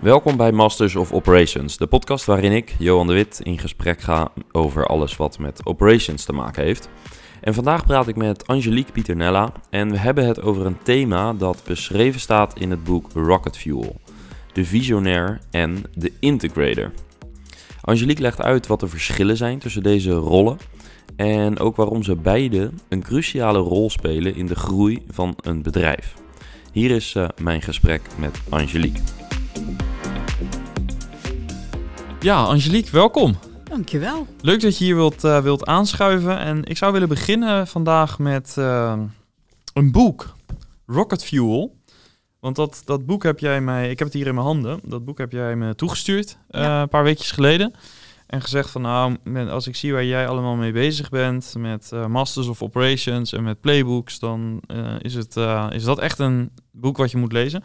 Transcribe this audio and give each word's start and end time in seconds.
Welkom 0.00 0.36
bij 0.36 0.52
Masters 0.52 0.96
of 0.96 1.12
Operations, 1.12 1.76
de 1.76 1.86
podcast 1.86 2.24
waarin 2.24 2.52
ik, 2.52 2.74
Johan 2.78 3.06
de 3.06 3.12
Wit, 3.12 3.40
in 3.42 3.58
gesprek 3.58 4.00
ga 4.00 4.32
over 4.52 4.86
alles 4.86 5.16
wat 5.16 5.38
met 5.38 5.66
operations 5.66 6.24
te 6.24 6.32
maken 6.32 6.62
heeft. 6.62 6.88
En 7.40 7.54
vandaag 7.54 7.86
praat 7.86 8.08
ik 8.08 8.16
met 8.16 8.46
Angelique 8.46 8.92
Pieternella 8.92 9.52
en 9.70 9.90
we 9.90 9.98
hebben 9.98 10.26
het 10.26 10.42
over 10.42 10.66
een 10.66 10.82
thema 10.82 11.32
dat 11.32 11.62
beschreven 11.66 12.20
staat 12.20 12.58
in 12.58 12.70
het 12.70 12.84
boek 12.84 13.12
Rocket 13.12 13.56
Fuel. 13.56 13.96
De 14.52 14.64
visionair 14.64 15.40
en 15.50 15.82
de 15.94 16.12
integrator. 16.20 16.92
Angelique 17.80 18.22
legt 18.22 18.42
uit 18.42 18.66
wat 18.66 18.80
de 18.80 18.88
verschillen 18.88 19.36
zijn 19.36 19.58
tussen 19.58 19.82
deze 19.82 20.12
rollen 20.12 20.58
en 21.16 21.58
ook 21.58 21.76
waarom 21.76 22.02
ze 22.02 22.16
beide 22.16 22.70
een 22.88 23.02
cruciale 23.02 23.58
rol 23.58 23.90
spelen 23.90 24.34
in 24.34 24.46
de 24.46 24.56
groei 24.56 25.02
van 25.10 25.34
een 25.40 25.62
bedrijf. 25.62 26.14
Hier 26.72 26.90
is 26.90 27.14
uh, 27.14 27.28
mijn 27.42 27.62
gesprek 27.62 28.02
met 28.18 28.40
Angelique. 28.48 29.17
Ja, 32.20 32.44
Angelique, 32.44 32.90
welkom. 32.90 33.38
Dankjewel. 33.64 34.26
Leuk 34.40 34.60
dat 34.60 34.78
je 34.78 34.84
hier 34.84 34.94
wilt, 34.94 35.24
uh, 35.24 35.40
wilt 35.40 35.66
aanschuiven. 35.66 36.38
En 36.38 36.64
ik 36.64 36.76
zou 36.76 36.92
willen 36.92 37.08
beginnen 37.08 37.66
vandaag 37.66 38.18
met 38.18 38.54
uh, 38.58 38.98
een 39.72 39.92
boek, 39.92 40.34
Rocket 40.86 41.24
Fuel. 41.24 41.76
Want 42.40 42.56
dat, 42.56 42.82
dat 42.84 43.06
boek 43.06 43.22
heb 43.22 43.38
jij 43.38 43.60
mij, 43.60 43.90
ik 43.90 43.98
heb 43.98 44.08
het 44.08 44.16
hier 44.16 44.26
in 44.26 44.34
mijn 44.34 44.46
handen, 44.46 44.80
dat 44.84 45.04
boek 45.04 45.18
heb 45.18 45.32
jij 45.32 45.56
me 45.56 45.74
toegestuurd 45.74 46.38
uh, 46.50 46.60
ja. 46.60 46.82
een 46.82 46.88
paar 46.88 47.02
weekjes 47.02 47.30
geleden. 47.30 47.74
En 48.26 48.42
gezegd 48.42 48.70
van 48.70 48.82
nou, 48.82 49.16
als 49.48 49.66
ik 49.66 49.76
zie 49.76 49.92
waar 49.92 50.04
jij 50.04 50.28
allemaal 50.28 50.54
mee 50.54 50.72
bezig 50.72 51.08
bent, 51.08 51.54
met 51.58 51.90
Masters 52.08 52.46
of 52.46 52.62
Operations 52.62 53.32
en 53.32 53.42
met 53.42 53.60
playbooks, 53.60 54.18
dan 54.18 54.62
is, 54.98 55.14
het, 55.14 55.36
is 55.70 55.84
dat 55.84 55.98
echt 55.98 56.18
een 56.18 56.50
boek 56.70 56.96
wat 56.96 57.10
je 57.10 57.16
moet 57.16 57.32
lezen. 57.32 57.62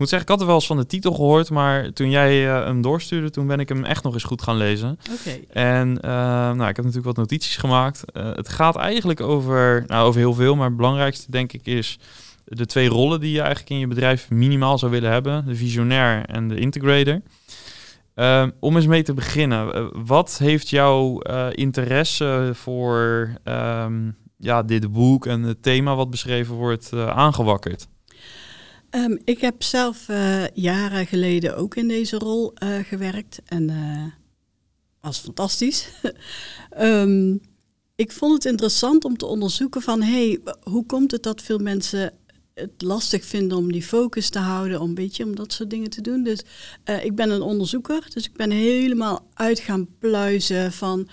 Ik 0.00 0.06
moet 0.06 0.14
zeggen, 0.14 0.34
ik 0.34 0.38
had 0.38 0.48
er 0.48 0.54
wel 0.54 0.60
eens 0.60 0.72
van 0.74 0.82
de 0.82 0.86
titel 0.86 1.12
gehoord, 1.12 1.50
maar 1.50 1.92
toen 1.92 2.10
jij 2.10 2.46
uh, 2.46 2.64
hem 2.64 2.82
doorstuurde, 2.82 3.30
toen 3.30 3.46
ben 3.46 3.60
ik 3.60 3.68
hem 3.68 3.84
echt 3.84 4.02
nog 4.02 4.14
eens 4.14 4.22
goed 4.22 4.42
gaan 4.42 4.56
lezen. 4.56 4.98
Okay. 5.20 5.44
En 5.52 5.88
uh, 5.88 6.00
nou, 6.02 6.68
ik 6.68 6.76
heb 6.76 6.76
natuurlijk 6.76 7.04
wat 7.04 7.16
notities 7.16 7.56
gemaakt. 7.56 8.04
Uh, 8.12 8.34
het 8.34 8.48
gaat 8.48 8.76
eigenlijk 8.76 9.20
over, 9.20 9.84
nou, 9.86 10.06
over 10.06 10.20
heel 10.20 10.34
veel, 10.34 10.56
maar 10.56 10.66
het 10.66 10.76
belangrijkste 10.76 11.30
denk 11.30 11.52
ik 11.52 11.66
is 11.66 11.98
de 12.44 12.66
twee 12.66 12.88
rollen 12.88 13.20
die 13.20 13.32
je 13.32 13.40
eigenlijk 13.40 13.70
in 13.70 13.78
je 13.78 13.86
bedrijf 13.86 14.30
minimaal 14.30 14.78
zou 14.78 14.90
willen 14.90 15.10
hebben: 15.10 15.46
de 15.46 15.56
visionair 15.56 16.24
en 16.24 16.48
de 16.48 16.58
integrator. 16.58 17.20
om 18.60 18.76
eens 18.76 18.86
mee 18.86 19.02
te 19.02 19.14
beginnen, 19.14 19.90
wat 20.06 20.38
heeft 20.38 20.68
jouw 20.68 21.20
interesse 21.50 22.50
voor 22.54 23.30
um, 23.44 24.16
ja, 24.36 24.62
dit 24.62 24.92
boek 24.92 25.26
en 25.26 25.42
het 25.42 25.62
thema 25.62 25.94
wat 25.94 26.10
beschreven 26.10 26.54
wordt 26.54 26.92
aangewakkerd? 26.94 27.88
Um, 28.90 29.18
ik 29.24 29.40
heb 29.40 29.62
zelf 29.62 30.08
uh, 30.08 30.48
jaren 30.48 31.06
geleden 31.06 31.56
ook 31.56 31.74
in 31.74 31.88
deze 31.88 32.16
rol 32.16 32.52
uh, 32.62 32.78
gewerkt 32.78 33.40
en 33.44 33.70
uh, 33.70 34.04
was 35.00 35.18
fantastisch. 35.18 35.88
um, 36.80 37.40
ik 38.04 38.12
vond 38.12 38.32
het 38.32 38.44
interessant 38.44 39.04
om 39.04 39.16
te 39.16 39.26
onderzoeken 39.26 39.82
van 39.82 40.02
hey, 40.02 40.40
hoe 40.62 40.86
komt 40.86 41.10
het 41.10 41.22
dat 41.22 41.42
veel 41.42 41.58
mensen 41.58 42.12
het 42.54 42.82
lastig 42.82 43.24
vinden 43.24 43.58
om 43.58 43.72
die 43.72 43.82
focus 43.82 44.28
te 44.28 44.38
houden, 44.38 44.80
om 44.80 44.88
een 44.88 44.94
beetje 44.94 45.24
om 45.24 45.36
dat 45.36 45.52
soort 45.52 45.70
dingen 45.70 45.90
te 45.90 46.00
doen. 46.00 46.22
Dus 46.22 46.40
ik 47.02 47.14
ben 47.14 47.30
een 47.30 47.42
onderzoeker, 47.42 48.06
dus 48.12 48.26
ik 48.26 48.36
ben 48.36 48.50
helemaal 48.50 49.26
uit 49.34 49.58
gaan 49.58 49.88
pluizen 49.98 50.72
van 50.72 51.08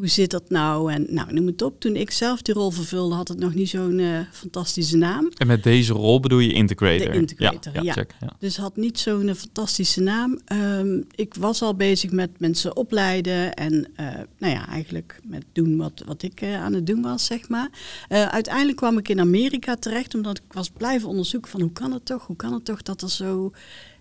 hoe 0.00 0.08
zit 0.08 0.30
dat 0.30 0.50
nou? 0.50 0.92
En 0.92 1.06
nou, 1.08 1.32
noem 1.32 1.46
het 1.46 1.62
op. 1.62 1.80
Toen 1.80 1.96
ik 1.96 2.10
zelf 2.10 2.42
die 2.42 2.54
rol 2.54 2.70
vervulde, 2.70 3.14
had 3.14 3.28
het 3.28 3.38
nog 3.38 3.54
niet 3.54 3.68
zo'n 3.68 3.98
uh, 3.98 4.18
fantastische 4.32 4.96
naam. 4.96 5.30
En 5.36 5.46
met 5.46 5.62
deze 5.62 5.92
rol 5.92 6.20
bedoel 6.20 6.38
je 6.38 6.52
integrator? 6.52 7.10
De 7.10 7.18
integrator, 7.18 7.74
ja. 7.74 7.82
ja, 7.82 7.92
check, 7.92 8.14
ja. 8.20 8.32
Dus 8.38 8.56
had 8.56 8.76
niet 8.76 8.98
zo'n 8.98 9.28
uh, 9.28 9.34
fantastische 9.34 10.00
naam. 10.00 10.40
Um, 10.52 11.04
ik 11.14 11.34
was 11.34 11.62
al 11.62 11.74
bezig 11.74 12.10
met 12.10 12.30
mensen 12.38 12.76
opleiden 12.76 13.54
en 13.54 13.72
uh, 13.74 14.06
nou 14.38 14.54
ja, 14.54 14.68
eigenlijk 14.68 15.20
met 15.24 15.44
doen 15.52 15.76
wat, 15.76 16.02
wat 16.06 16.22
ik 16.22 16.42
aan 16.44 16.72
het 16.72 16.86
doen 16.86 17.02
was, 17.02 17.26
zeg 17.26 17.48
maar. 17.48 17.70
uiteindelijk 18.08 18.76
kwam 18.76 18.98
ik 18.98 19.08
in 19.08 19.20
Amerika 19.20 19.76
terecht, 19.76 20.14
omdat 20.14 20.38
ik 20.38 20.52
was 20.52 20.70
blijven 20.70 21.08
onderzoeken 21.08 21.50
van 21.50 21.60
hoe 21.60 21.72
kan 21.72 21.92
het 21.92 22.04
toch? 22.04 22.26
Hoe 22.26 22.36
kan 22.36 22.52
het 22.52 22.64
toch 22.64 22.82
dat 22.82 23.02
er 23.02 23.10
zo, 23.10 23.52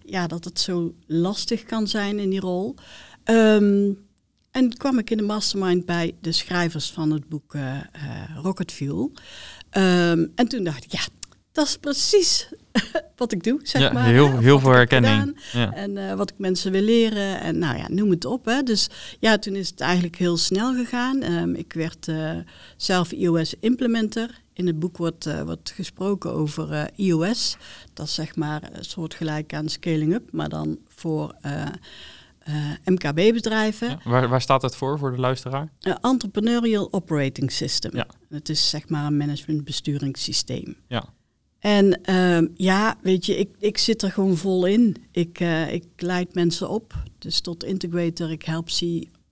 ja, 0.06 0.28
dat 0.28 0.44
het 0.44 0.60
zo 0.60 0.94
lastig 1.06 1.64
kan 1.64 1.88
zijn 1.88 2.20
in 2.20 2.30
die 2.30 2.40
rol? 2.40 2.76
Um, 3.26 3.98
en 4.52 4.78
kwam 4.78 4.98
ik 4.98 5.10
in 5.10 5.18
de 5.18 5.24
mastermind 5.24 5.86
bij 5.86 6.16
de 6.22 6.32
schrijvers 6.32 6.92
van 6.92 7.12
het 7.12 7.30
boek 7.30 7.54
uh, 7.54 7.74
uh, 7.74 7.82
Rocket 8.42 8.72
Fuel. 8.72 9.12
Um, 9.78 10.32
en 10.36 10.48
toen 10.48 10.64
dacht 10.64 10.84
ik, 10.84 10.92
ja, 10.92 11.02
dat 11.52 11.68
is 11.68 11.78
precies 11.78 12.50
wat 13.16 13.32
ik 13.32 13.44
doe, 13.44 13.60
zeg 13.64 13.82
ja, 13.82 13.92
maar. 13.92 14.06
Heel, 14.06 14.38
heel 14.38 14.60
veel 14.60 14.72
herkenning. 14.72 15.42
Ja. 15.52 15.74
En 15.74 15.98
uh, 15.98 16.14
wat 16.14 16.30
ik 16.30 16.38
mensen 16.38 16.72
wil 16.72 16.82
leren. 16.82 17.40
En 17.40 17.58
nou 17.58 17.78
ja, 17.78 17.86
noem 17.90 18.10
het 18.10 18.26
op. 18.26 18.46
Hè. 18.46 18.64
Dus 18.64 18.90
ja, 19.20 19.38
toen 19.38 19.56
is 19.56 19.70
het 19.70 19.80
eigenlijk 19.80 20.16
heel 20.16 20.38
snel 20.38 20.74
gegaan. 20.74 21.24
Um, 21.24 21.56
ik 21.56 21.74
werd 21.74 22.12
zelf 22.78 23.12
iOS 23.12 23.56
implementer. 23.60 24.42
In 24.54 24.68
het 24.68 24.80
boek 24.80 24.98
wordt, 24.98 25.44
wordt 25.44 25.72
gesproken 25.72 26.32
over 26.32 26.90
iOS. 26.96 27.58
Dat 27.94 28.06
is 28.06 28.14
zeg 28.14 28.36
maar 28.36 28.70
een 28.72 28.86
soort 28.86 29.14
gelijk 29.14 29.54
aan 29.54 29.70
scaling 29.70 30.14
up, 30.14 30.32
maar 30.32 30.50
dan 30.50 30.78
voor... 30.88 31.36
Uh, 32.50 32.72
MKB-bedrijven. 32.86 33.90
Ja, 33.90 34.00
waar, 34.04 34.30
waar, 34.30 34.42
staat 34.42 34.62
het 34.62 34.76
voor, 34.76 35.00
voor 35.00 35.12
de 35.12 35.20
luisteraar? 35.20 35.72
Uh, 35.82 35.96
Entrepreneurial 36.02 36.94
Operating 36.94 37.52
System. 37.52 37.96
Ja. 37.96 38.08
Het 38.30 38.50
is 38.50 38.70
zeg 38.70 38.90
maar 38.90 39.06
een 39.06 39.18
management-besturingssysteem. 39.18 40.76
Ja. 40.88 41.06
En 41.60 42.00
uh, 42.10 42.50
ja, 42.56 42.98
weet 43.02 43.26
je, 43.26 43.38
ik, 43.38 43.50
ik 43.60 43.78
zit 43.78 44.02
er 44.02 44.12
gewoon 44.12 44.38
vol 44.38 44.66
in. 44.66 44.96
Ik, 45.12 45.40
uh, 45.40 45.74
ik 45.74 45.86
leid 45.96 46.34
mensen 46.34 46.70
op, 46.70 46.94
dus 47.18 47.42
tot 47.42 47.64
integrator. 47.64 48.32
Ik 48.32 48.44
help 48.44 48.70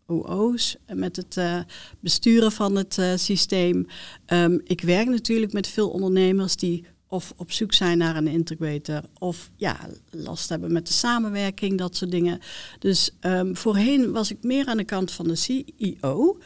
COO's 0.06 0.78
met 0.94 1.16
het 1.16 1.66
besturen 2.00 2.52
van 2.52 2.76
het 2.76 3.02
systeem. 3.16 3.86
Um, 4.28 4.62
ik 4.64 4.82
werk 4.82 5.08
natuurlijk 5.08 5.54
met 5.54 5.68
veel 5.68 5.90
ondernemers 5.90 6.56
die 6.56 6.86
of 7.08 7.34
op 7.36 7.52
zoek 7.52 7.74
zijn 7.74 7.98
naar 7.98 8.16
een 8.16 8.28
integrator, 8.28 9.02
of 9.18 9.50
ja, 9.56 9.78
last 10.12 10.50
hebben 10.50 10.74
met 10.74 10.88
de 10.88 10.94
samenwerking, 10.94 11.78
dat 11.78 11.96
soort 11.96 12.12
dingen. 12.12 12.40
Dus 12.80 13.12
um, 13.22 13.56
voorheen 13.56 14.12
was 14.12 14.32
ik 14.32 14.38
meer 14.42 14.66
aan 14.66 14.78
de 14.78 14.84
kant 14.84 15.12
van 15.12 15.28
de 15.28 15.36
CEO. 15.36 16.38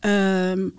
Um, 0.00 0.74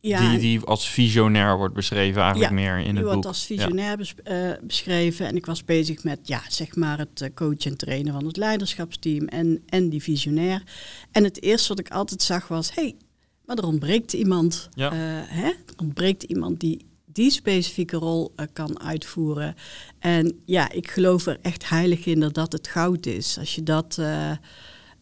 ja, 0.00 0.30
die, 0.30 0.38
die 0.38 0.60
als 0.60 0.88
visionair 0.88 1.56
wordt 1.56 1.74
beschreven 1.74 2.22
eigenlijk 2.22 2.50
ja, 2.50 2.56
meer 2.56 2.78
in 2.78 2.84
het 2.84 2.86
boek. 2.86 2.94
Die 2.94 3.04
wordt 3.04 3.26
als 3.26 3.44
visionair 3.44 3.88
ja. 3.88 3.96
bes 3.96 4.14
uh, 4.24 4.50
beschreven. 4.62 5.26
En 5.26 5.36
ik 5.36 5.46
was 5.46 5.64
bezig 5.64 6.04
met 6.04 6.18
ja, 6.22 6.42
zeg 6.48 6.76
maar 6.76 6.98
het 6.98 7.20
uh, 7.20 7.28
coachen 7.34 7.70
en 7.70 7.76
trainen 7.76 8.12
van 8.12 8.26
het 8.26 8.36
leiderschapsteam 8.36 9.26
en, 9.26 9.62
en 9.66 9.88
die 9.88 10.02
visionair. 10.02 10.62
En 11.12 11.24
het 11.24 11.42
eerste 11.42 11.68
wat 11.68 11.78
ik 11.78 11.90
altijd 11.90 12.22
zag 12.22 12.48
was, 12.48 12.74
hey, 12.74 12.96
maar 13.44 13.56
er 13.56 13.66
ontbreekt 13.66 14.12
iemand. 14.12 14.68
Ja. 14.74 14.92
Uh, 14.92 14.98
hè? 15.26 15.48
Er 15.48 15.74
ontbreekt 15.76 16.22
iemand 16.22 16.60
die 16.60 16.86
die 17.18 17.30
specifieke 17.30 17.96
rol 17.96 18.32
uh, 18.36 18.46
kan 18.52 18.80
uitvoeren. 18.80 19.54
En 19.98 20.40
ja, 20.44 20.70
ik 20.70 20.90
geloof 20.90 21.26
er 21.26 21.38
echt 21.42 21.68
heilig 21.68 22.06
in 22.06 22.20
dat 22.20 22.34
dat 22.34 22.52
het 22.52 22.68
goud 22.68 23.06
is. 23.06 23.38
Als 23.38 23.54
je 23.54 23.62
dat, 23.62 23.96
uh, 24.00 24.30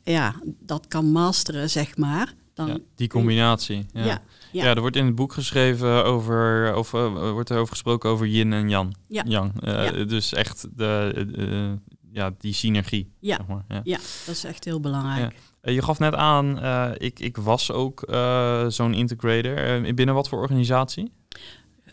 ja, 0.03 0.35
dat 0.61 0.89
kan 0.89 1.07
masteren, 1.07 1.71
zeg 1.71 1.97
maar. 1.97 2.35
Dan 2.55 2.67
ja, 2.67 2.79
die 2.95 3.09
combinatie. 3.09 3.87
Ja. 3.93 4.05
Ja, 4.05 4.23
ja. 4.53 4.65
ja, 4.65 4.75
er 4.75 4.81
wordt 4.81 4.97
in 4.97 5.07
het 5.07 5.15
boek 5.15 5.33
geschreven 5.33 6.05
over, 6.05 6.75
of 6.77 6.93
uh, 6.93 7.31
wordt 7.31 7.51
er 7.51 7.59
over 7.59 7.73
gesproken 7.73 8.11
over 8.11 8.27
yin 8.27 8.53
en 8.53 8.69
yang. 8.69 8.97
Ja. 9.09 9.25
yang. 9.27 9.53
ja. 9.61 9.91
Dus 10.05 10.33
echt 10.33 10.67
de, 10.77 11.79
ja, 12.13 12.35
die 12.39 12.53
synergie. 12.53 13.13
Ja. 13.21 13.37
Zeg 13.37 13.47
maar. 13.47 13.65
ja. 13.69 13.81
ja, 13.85 13.99
dat 14.27 14.35
is 14.35 14.45
echt 14.45 14.65
heel 14.65 14.81
belangrijk. 14.81 15.35
Je 15.63 15.83
gaf 15.83 15.99
net 15.99 16.15
aan, 16.15 16.63
ik, 16.99 17.21
ik 17.21 17.37
was 17.37 17.73
ook 17.73 18.05
zo'n 18.69 18.95
integrator. 18.95 19.95
binnen 19.95 20.15
wat 20.15 20.29
voor 20.29 20.39
organisatie? 20.39 21.13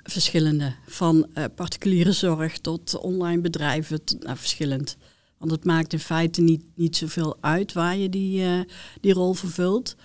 Verschillende. 0.03 0.73
Van 0.87 1.27
uh, 1.37 1.45
particuliere 1.55 2.11
zorg 2.11 2.57
tot 2.57 2.97
online 2.97 3.41
bedrijven, 3.41 4.03
tot, 4.03 4.23
nou, 4.23 4.37
verschillend. 4.37 4.97
Want 5.37 5.51
het 5.51 5.65
maakt 5.65 5.93
in 5.93 5.99
feite 5.99 6.41
niet, 6.41 6.63
niet 6.75 6.97
zoveel 6.97 7.37
uit 7.41 7.73
waar 7.73 7.97
je 7.97 8.09
die, 8.09 8.41
uh, 8.41 8.59
die 9.01 9.13
rol 9.13 9.33
vervult. 9.33 9.95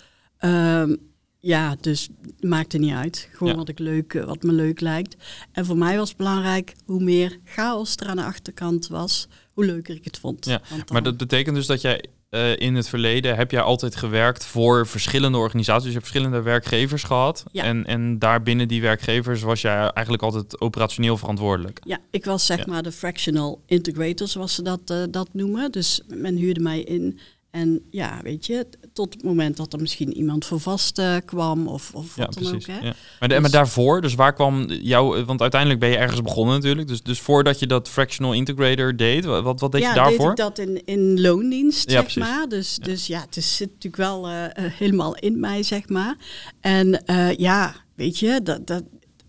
Um, 0.41 0.97
ja, 1.39 1.77
dus 1.81 2.09
het 2.23 2.45
maakt 2.45 2.73
er 2.73 2.79
niet 2.79 2.93
uit. 2.93 3.29
Gewoon 3.33 3.53
ja. 3.53 3.59
wat, 3.59 3.69
ik 3.69 3.79
leuk, 3.79 4.13
wat 4.13 4.43
me 4.43 4.53
leuk 4.53 4.81
lijkt. 4.81 5.17
En 5.53 5.65
voor 5.65 5.79
mij 5.79 5.97
was 5.97 6.09
het 6.09 6.19
belangrijk, 6.19 6.75
hoe 6.85 7.03
meer 7.03 7.39
chaos 7.45 7.97
er 7.97 8.07
aan 8.07 8.17
de 8.17 8.25
achterkant 8.25 8.87
was, 8.87 9.29
hoe 9.53 9.65
leuker 9.65 9.95
ik 9.95 10.05
het 10.05 10.19
vond. 10.19 10.45
Ja, 10.45 10.63
dan... 10.69 10.83
maar 10.93 11.03
dat 11.03 11.17
betekent 11.17 11.57
dus 11.57 11.67
dat 11.67 11.81
jij 11.81 12.05
uh, 12.31 12.57
in 12.57 12.75
het 12.75 12.89
verleden 12.89 13.37
heb 13.37 13.51
jij 13.51 13.61
altijd 13.61 13.97
gewerkt 13.97 14.45
voor 14.45 14.87
verschillende 14.87 15.39
organisaties. 15.39 15.87
Je 15.87 15.93
hebt 15.93 16.07
verschillende 16.07 16.43
werkgevers 16.43 17.03
gehad. 17.03 17.45
Ja. 17.53 17.63
En, 17.65 17.87
en 17.87 18.19
daarbinnen 18.19 18.69
die 18.69 18.83
werkgevers 18.83 19.43
was 19.43 19.61
jij 19.61 19.91
eigenlijk 19.91 20.23
altijd 20.23 20.61
operationeel 20.61 21.17
verantwoordelijk. 21.17 21.81
Ja, 21.85 21.99
ik 22.11 22.25
was 22.25 22.47
zeg 22.47 22.59
ja. 22.59 22.65
maar 22.67 22.83
de 22.83 22.93
fractional 22.93 23.63
integrator, 23.67 24.29
zoals 24.29 24.55
ze 24.55 24.63
dat, 24.63 24.91
uh, 24.91 25.03
dat 25.11 25.29
noemen. 25.33 25.73
Dus 25.73 26.01
men 26.07 26.37
huurde 26.37 26.61
mij 26.61 26.81
in 26.81 27.19
En 27.51 27.83
ja, 27.91 28.21
weet 28.23 28.47
je, 28.47 28.67
tot 28.99 29.15
het 29.15 29.23
moment 29.23 29.57
dat 29.57 29.73
er 29.73 29.81
misschien 29.81 30.17
iemand 30.17 30.45
voor 30.45 30.61
vast 30.61 30.99
uh, 30.99 31.17
kwam 31.25 31.69
of, 31.69 31.95
of 31.95 32.17
ja, 32.17 32.25
wat 32.25 32.35
dan 32.35 32.43
precies. 32.43 32.69
ook. 32.69 32.75
Hè? 32.75 32.87
Ja. 32.87 32.95
Maar, 33.19 33.29
de, 33.29 33.35
dus, 33.35 33.41
maar 33.41 33.51
daarvoor, 33.51 34.01
dus 34.01 34.15
waar 34.15 34.33
kwam 34.33 34.71
jouw... 34.71 35.25
Want 35.25 35.41
uiteindelijk 35.41 35.81
ben 35.81 35.89
je 35.89 35.97
ergens 35.97 36.23
begonnen 36.23 36.55
natuurlijk. 36.55 36.89
Dus, 36.89 37.03
dus 37.03 37.21
voordat 37.21 37.59
je 37.59 37.67
dat 37.67 37.89
fractional 37.89 38.33
integrator 38.33 38.97
deed, 38.97 39.25
wat, 39.25 39.61
wat 39.61 39.73
deed 39.73 39.81
ja, 39.81 39.89
je 39.89 39.95
daarvoor? 39.95 40.29
Ja, 40.29 40.35
deed 40.35 40.39
ik 40.49 40.57
dat 40.57 40.59
in, 40.59 40.85
in 40.85 41.21
loondienst, 41.21 41.91
zeg 41.91 42.17
maar. 42.17 42.49
Dus 42.49 42.77
ja. 42.77 42.85
dus 42.85 43.07
ja, 43.07 43.21
het 43.21 43.45
zit 43.45 43.69
natuurlijk 43.69 43.97
wel 43.97 44.31
uh, 44.31 44.45
helemaal 44.55 45.15
in 45.15 45.41
mij, 45.41 45.63
zeg 45.63 45.89
maar. 45.89 46.17
En 46.61 47.03
uh, 47.07 47.35
ja, 47.35 47.75
weet 47.95 48.19
je, 48.19 48.41
dat, 48.43 48.67
dat 48.67 48.83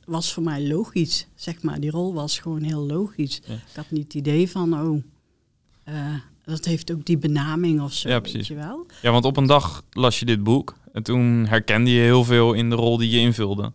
was 0.06 0.34
voor 0.34 0.44
mij 0.44 0.68
logisch, 0.68 1.28
zeg 1.36 1.62
maar. 1.62 1.80
Die 1.80 1.92
rol 1.92 2.14
was 2.14 2.40
gewoon 2.40 2.62
heel 2.62 2.86
logisch. 2.86 3.42
Ik 3.48 3.76
had 3.76 3.92
niet 3.92 4.04
het 4.04 4.14
idee 4.14 4.50
van, 4.50 4.82
oh... 4.82 5.04
Dat 6.50 6.66
heeft 6.66 6.92
ook 6.92 7.06
die 7.06 7.18
benaming 7.18 7.82
of 7.82 7.94
zo, 7.94 8.10
ja, 8.10 8.20
precies. 8.20 8.38
weet 8.38 8.48
je 8.48 8.66
wel. 8.66 8.86
Ja, 9.02 9.12
want 9.12 9.26
op 9.26 9.38
een 9.38 9.46
dag 9.48 9.84
las 9.92 10.20
je 10.20 10.26
dit 10.26 10.44
boek 10.44 10.76
en 10.94 11.04
toen 11.04 11.46
herkende 11.48 11.92
je 11.92 12.02
heel 12.02 12.24
veel 12.24 12.54
in 12.54 12.70
de 12.70 12.76
rol 12.76 12.98
die 12.98 13.10
je 13.10 13.18
invulde. 13.20 13.72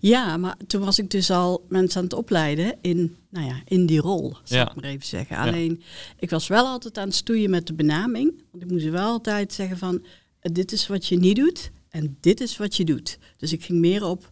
Ja, 0.00 0.36
maar 0.36 0.56
toen 0.66 0.84
was 0.84 0.98
ik 0.98 1.10
dus 1.10 1.30
al 1.30 1.64
mensen 1.68 1.98
aan 1.98 2.04
het 2.04 2.12
opleiden 2.14 2.76
in, 2.80 3.16
nou 3.30 3.46
ja, 3.46 3.54
in 3.64 3.86
die 3.86 4.00
rol, 4.00 4.36
zal 4.44 4.58
Ja. 4.58 4.68
ik 4.70 4.74
maar 4.74 4.84
even 4.90 5.06
zeggen. 5.06 5.36
Alleen, 5.36 5.82
ik 6.18 6.30
was 6.30 6.46
wel 6.48 6.66
altijd 6.66 6.98
aan 6.98 7.06
het 7.06 7.14
stoeien 7.16 7.50
met 7.50 7.66
de 7.66 7.74
benaming. 7.74 8.42
Want 8.50 8.64
ik 8.64 8.70
moest 8.70 8.84
wel 8.88 9.06
altijd 9.10 9.52
zeggen 9.52 9.78
van, 9.78 10.04
eh, 10.40 10.52
dit 10.52 10.72
is 10.72 10.86
wat 10.86 11.06
je 11.06 11.16
niet 11.18 11.36
doet 11.36 11.70
en 11.90 12.16
dit 12.20 12.40
is 12.40 12.56
wat 12.56 12.76
je 12.76 12.84
doet. 12.84 13.18
Dus 13.36 13.52
ik 13.52 13.64
ging 13.64 13.78
meer 13.78 14.04
op 14.04 14.30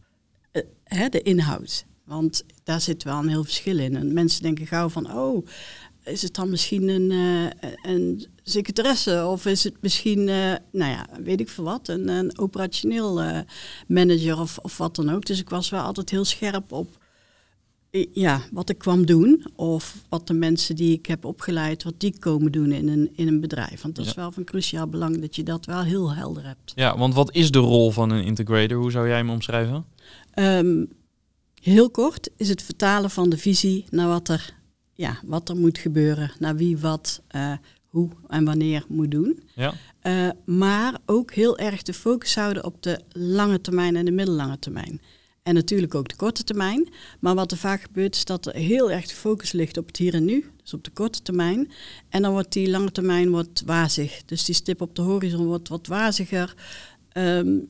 eh, 0.50 0.62
hè, 0.84 1.08
de 1.08 1.23
inhoud. 1.23 1.84
Want 2.05 2.44
daar 2.64 2.81
zit 2.81 3.02
wel 3.02 3.19
een 3.19 3.29
heel 3.29 3.44
verschil 3.44 3.79
in. 3.79 3.96
En 3.96 4.12
mensen 4.12 4.43
denken 4.43 4.67
gauw 4.67 4.88
van, 4.88 5.12
oh, 5.14 5.46
is 6.04 6.22
het 6.22 6.34
dan 6.34 6.50
misschien 6.50 6.88
een, 6.88 7.10
uh, 7.10 7.46
een 7.82 8.26
secretaresse 8.43 9.26
of 9.26 9.46
is 9.46 9.64
het 9.64 9.75
misschien, 9.81 10.19
uh, 10.19 10.54
nou 10.72 10.90
ja, 10.90 11.06
weet 11.22 11.40
ik 11.40 11.49
veel 11.49 11.64
wat, 11.64 11.88
een, 11.88 12.08
een 12.08 12.38
operationeel 12.38 13.22
uh, 13.22 13.38
manager 13.87 14.40
of, 14.40 14.58
of 14.58 14.78
wat 14.78 14.96
dan 14.96 15.10
ook. 15.10 15.25
Dus 15.25 15.40
ik 15.40 15.49
was 15.49 15.70
wel 15.70 15.82
altijd 15.82 16.10
heel 16.10 16.25
scherp 16.25 16.72
op 16.72 17.00
ja, 18.12 18.43
wat 18.50 18.70
ik 18.70 18.78
kwam 18.78 19.06
doen 19.06 19.44
of 19.54 19.96
wat 20.08 20.26
de 20.26 20.34
mensen 20.34 20.76
die 20.76 20.93
ik 20.93 21.06
heb 21.06 21.25
opgeleid, 21.25 21.82
wat 21.82 22.00
die 22.00 22.19
komen 22.19 22.52
doen 22.52 22.72
in 22.72 22.88
een, 22.88 23.10
in 23.14 23.28
een 23.28 23.40
bedrijf. 23.40 23.82
Want 23.82 23.96
dat 23.96 24.06
is 24.06 24.14
wel 24.14 24.32
van 24.32 24.44
cruciaal 24.44 24.87
belang 24.87 25.20
dat 25.20 25.37
je 25.37 25.43
dat 25.43 25.66
wel 25.66 25.82
heel 25.82 26.14
helder 26.14 26.46
hebt. 26.46 26.72
Ja, 26.75 26.98
want 26.98 27.14
wat 27.14 27.34
is 27.34 27.50
de 27.50 27.58
rol 27.58 27.90
van 27.90 28.10
een 28.10 28.25
integrator? 28.25 28.78
Hoe 28.78 28.90
zou 28.90 29.08
jij 29.08 29.16
hem 29.16 29.31
omschrijven? 29.31 29.84
Um, 30.34 30.88
heel 31.60 31.90
kort 31.90 32.31
is 32.37 32.48
het 32.48 32.62
vertalen 32.62 33.10
van 33.10 33.28
de 33.28 33.38
visie 33.38 33.84
naar 33.90 34.08
wat 34.08 34.28
er 34.28 34.55
ja, 35.02 35.19
wat 35.25 35.49
er 35.49 35.56
moet 35.56 35.78
gebeuren, 35.78 36.31
naar 36.38 36.56
wie 36.56 36.78
wat, 36.78 37.22
uh, 37.37 37.52
hoe 37.88 38.08
en 38.28 38.44
wanneer 38.44 38.84
moet 38.88 39.10
doen. 39.10 39.43
Ja. 39.54 39.75
Uh, 40.02 40.28
maar 40.44 40.99
ook 41.06 41.32
heel 41.32 41.58
erg 41.58 41.82
de 41.82 41.94
focus 41.94 42.34
houden 42.34 42.64
op 42.64 42.82
de 42.82 43.00
lange 43.12 43.60
termijn 43.60 43.96
en 43.96 44.04
de 44.04 44.10
middellange 44.10 44.58
termijn. 44.58 45.00
En 45.43 45.54
natuurlijk 45.54 45.94
ook 45.94 46.08
de 46.08 46.16
korte 46.16 46.44
termijn. 46.44 46.88
Maar 47.20 47.34
wat 47.34 47.50
er 47.50 47.56
vaak 47.56 47.82
gebeurt 47.82 48.14
is 48.14 48.25
dat 48.25 48.46
er 48.46 48.54
heel 48.54 48.90
erg 48.90 49.06
de 49.06 49.14
focus 49.14 49.52
ligt 49.52 49.76
op 49.76 49.87
het 49.87 49.96
hier 49.96 50.14
en 50.14 50.25
nu. 50.25 50.50
Dus 50.62 50.75
op 50.75 50.84
de 50.84 50.90
korte 50.90 51.22
termijn. 51.22 51.72
En 52.08 52.22
dan 52.22 52.32
wordt 52.32 52.52
die 52.52 52.70
lange 52.70 52.93
termijn 52.93 53.31
wordt 53.31 53.62
wazig. 53.66 54.22
Dus 54.25 54.44
die 54.44 54.55
stip 54.55 54.81
op 54.81 54.96
de 54.96 55.02
horizon 55.02 55.46
wordt 55.46 55.69
wat 55.69 55.87
waziger. 55.87 56.55
Um, 57.16 57.69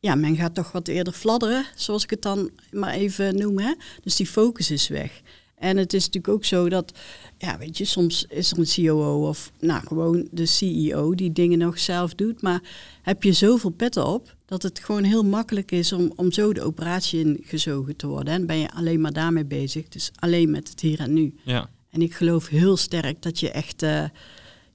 ja, 0.00 0.14
men 0.14 0.36
gaat 0.36 0.54
toch 0.54 0.72
wat 0.72 0.88
eerder 0.88 1.12
fladderen, 1.12 1.64
zoals 1.74 2.04
ik 2.04 2.10
het 2.10 2.22
dan 2.22 2.50
maar 2.70 2.92
even 2.92 3.36
noem. 3.36 3.58
Hè? 3.58 3.74
Dus 4.02 4.16
die 4.16 4.26
focus 4.26 4.70
is 4.70 4.88
weg. 4.88 5.22
En 5.56 5.76
het 5.76 5.92
is 5.92 6.04
natuurlijk 6.04 6.34
ook 6.34 6.44
zo 6.44 6.68
dat, 6.68 6.98
ja, 7.38 7.58
weet 7.58 7.78
je, 7.78 7.84
soms 7.84 8.24
is 8.28 8.50
er 8.50 8.58
een 8.58 8.86
COO 8.86 9.28
of 9.28 9.52
nou 9.60 9.86
gewoon 9.86 10.28
de 10.30 10.46
CEO 10.46 11.14
die 11.14 11.32
dingen 11.32 11.58
nog 11.58 11.78
zelf 11.78 12.14
doet. 12.14 12.42
Maar 12.42 12.62
heb 13.02 13.22
je 13.22 13.32
zoveel 13.32 13.70
petten 13.70 14.06
op 14.06 14.36
dat 14.46 14.62
het 14.62 14.78
gewoon 14.78 15.04
heel 15.04 15.24
makkelijk 15.24 15.72
is 15.72 15.92
om, 15.92 16.12
om 16.16 16.32
zo 16.32 16.52
de 16.52 16.62
operatie 16.62 17.36
ingezogen 17.36 17.96
te 17.96 18.06
worden. 18.06 18.34
En 18.34 18.46
ben 18.46 18.58
je 18.58 18.70
alleen 18.70 19.00
maar 19.00 19.12
daarmee 19.12 19.44
bezig, 19.44 19.88
dus 19.88 20.10
alleen 20.14 20.50
met 20.50 20.68
het 20.68 20.80
hier 20.80 21.00
en 21.00 21.12
nu. 21.12 21.34
Ja. 21.44 21.70
En 21.90 22.02
ik 22.02 22.14
geloof 22.14 22.48
heel 22.48 22.76
sterk 22.76 23.22
dat 23.22 23.40
je 23.40 23.50
echt, 23.50 23.82
uh, 23.82 24.04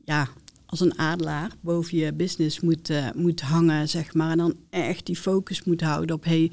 ja, 0.06 0.28
als 0.66 0.80
een 0.80 1.00
adelaar 1.00 1.51
boven 1.62 1.98
je 1.98 2.13
business 2.13 2.60
moet, 2.60 2.89
uh, 2.89 3.07
moet 3.16 3.42
hangen, 3.42 3.89
zeg 3.89 4.13
maar. 4.13 4.31
En 4.31 4.38
dan 4.38 4.56
echt 4.69 5.06
die 5.06 5.16
focus 5.16 5.63
moet 5.63 5.81
houden 5.81 6.16
op, 6.16 6.24
hé, 6.24 6.30
hey, 6.30 6.51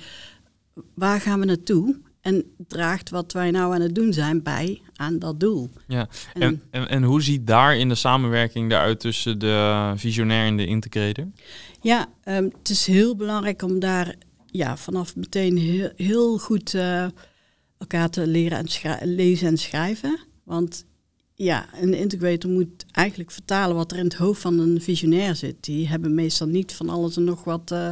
waar 0.94 1.20
gaan 1.20 1.40
we 1.40 1.46
naartoe? 1.46 1.96
En 2.28 2.44
draagt 2.66 3.10
wat 3.10 3.32
wij 3.32 3.50
nou 3.50 3.75
aan 3.75 3.80
het 3.80 3.94
doen 3.94 4.12
zijn 4.12 4.42
bij 4.42 4.80
aan 4.96 5.19
dat 5.19 5.40
doel. 5.40 5.70
Ja, 5.86 6.08
en, 6.34 6.42
en, 6.42 6.62
en, 6.70 6.88
en 6.88 7.02
hoe 7.02 7.22
ziet 7.22 7.46
daar 7.46 7.76
in 7.76 7.88
de 7.88 7.94
samenwerking 7.94 8.72
eruit 8.72 9.00
tussen 9.00 9.38
de 9.38 9.92
visionair 9.96 10.46
en 10.46 10.56
de 10.56 10.66
integrator? 10.66 11.26
Ja, 11.80 12.06
um, 12.25 12.52
het 12.58 12.69
is 12.69 12.86
heel 12.86 13.16
belangrijk 13.16 13.62
om 13.62 13.78
daar 13.78 14.14
ja, 14.46 14.76
vanaf 14.76 15.16
meteen 15.16 15.56
heel, 15.56 15.90
heel 15.96 16.38
goed 16.38 16.75
uh, 16.75 17.06
elkaar 17.78 18.10
te 18.10 18.26
leren 18.26 18.66
en 18.82 19.14
lezen 19.14 19.48
en 19.48 19.58
schrijven. 19.58 20.19
Want 20.44 20.84
ja, 21.34 21.66
een 21.80 21.94
integrator 21.94 22.50
moet 22.50 22.84
eigenlijk 22.92 23.30
vertalen 23.30 23.76
wat 23.76 23.92
er 23.92 23.98
in 23.98 24.04
het 24.04 24.14
hoofd 24.14 24.40
van 24.40 24.58
een 24.58 24.80
visionair 24.80 25.36
zit. 25.36 25.56
Die 25.60 25.88
hebben 25.88 26.14
meestal 26.14 26.46
niet 26.46 26.72
van 26.72 26.88
alles 26.88 27.16
en 27.16 27.25
nog 27.25 27.44
wat 27.44 27.70
uh, 27.72 27.90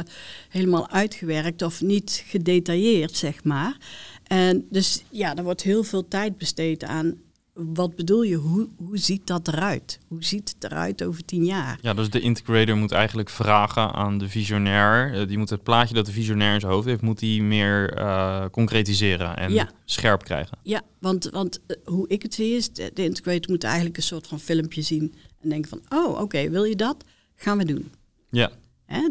helemaal 0.49 0.89
uitgewerkt 0.89 1.61
of 1.61 1.81
niet 1.81 2.23
gedetailleerd, 2.25 3.15
zeg 3.15 3.43
maar. 3.43 3.77
En 4.27 4.65
dus 4.69 5.03
ja, 5.09 5.35
er 5.35 5.43
wordt 5.43 5.61
heel 5.61 5.83
veel 5.83 6.07
tijd 6.07 6.37
besteed 6.37 6.83
aan 6.83 7.15
wat 7.57 7.95
bedoel 7.95 8.21
je, 8.21 8.35
hoe, 8.35 8.67
hoe 8.77 8.97
ziet 8.97 9.27
dat 9.27 9.47
eruit? 9.47 9.99
Hoe 10.07 10.23
ziet 10.23 10.53
het 10.53 10.71
eruit 10.71 11.03
over 11.03 11.25
tien 11.25 11.45
jaar? 11.45 11.77
Ja, 11.81 11.93
dus 11.93 12.09
de 12.09 12.19
integrator 12.19 12.77
moet 12.77 12.91
eigenlijk 12.91 13.29
vragen 13.29 13.93
aan 13.93 14.17
de 14.17 14.29
visionair. 14.29 15.27
Die 15.27 15.37
moet 15.37 15.49
het 15.49 15.63
plaatje 15.63 15.93
dat 15.93 16.05
de 16.05 16.11
visionair 16.11 16.53
in 16.53 16.59
zijn 16.59 16.71
hoofd 16.71 16.87
heeft, 16.87 17.01
moet 17.01 17.19
die 17.19 17.43
meer 17.43 17.97
uh, 17.97 18.45
concretiseren 18.51 19.37
en 19.37 19.53
ja. 19.53 19.69
scherp 19.85 20.23
krijgen. 20.23 20.57
Ja, 20.63 20.81
want, 20.99 21.29
want 21.29 21.59
uh, 21.67 21.77
hoe 21.85 22.07
ik 22.07 22.21
het 22.21 22.33
zie 22.33 22.55
is, 22.55 22.73
de, 22.73 22.91
de 22.93 23.03
integrator 23.03 23.51
moet 23.51 23.63
eigenlijk 23.63 23.97
een 23.97 24.03
soort 24.03 24.27
van 24.27 24.39
filmpje 24.39 24.81
zien 24.81 25.13
en 25.41 25.49
denken 25.49 25.69
van, 25.69 25.99
oh 25.99 26.09
oké, 26.09 26.21
okay, 26.21 26.51
wil 26.51 26.63
je 26.63 26.75
dat? 26.75 27.03
Gaan 27.35 27.57
we 27.57 27.65
doen. 27.65 27.91
Ja. 28.29 28.51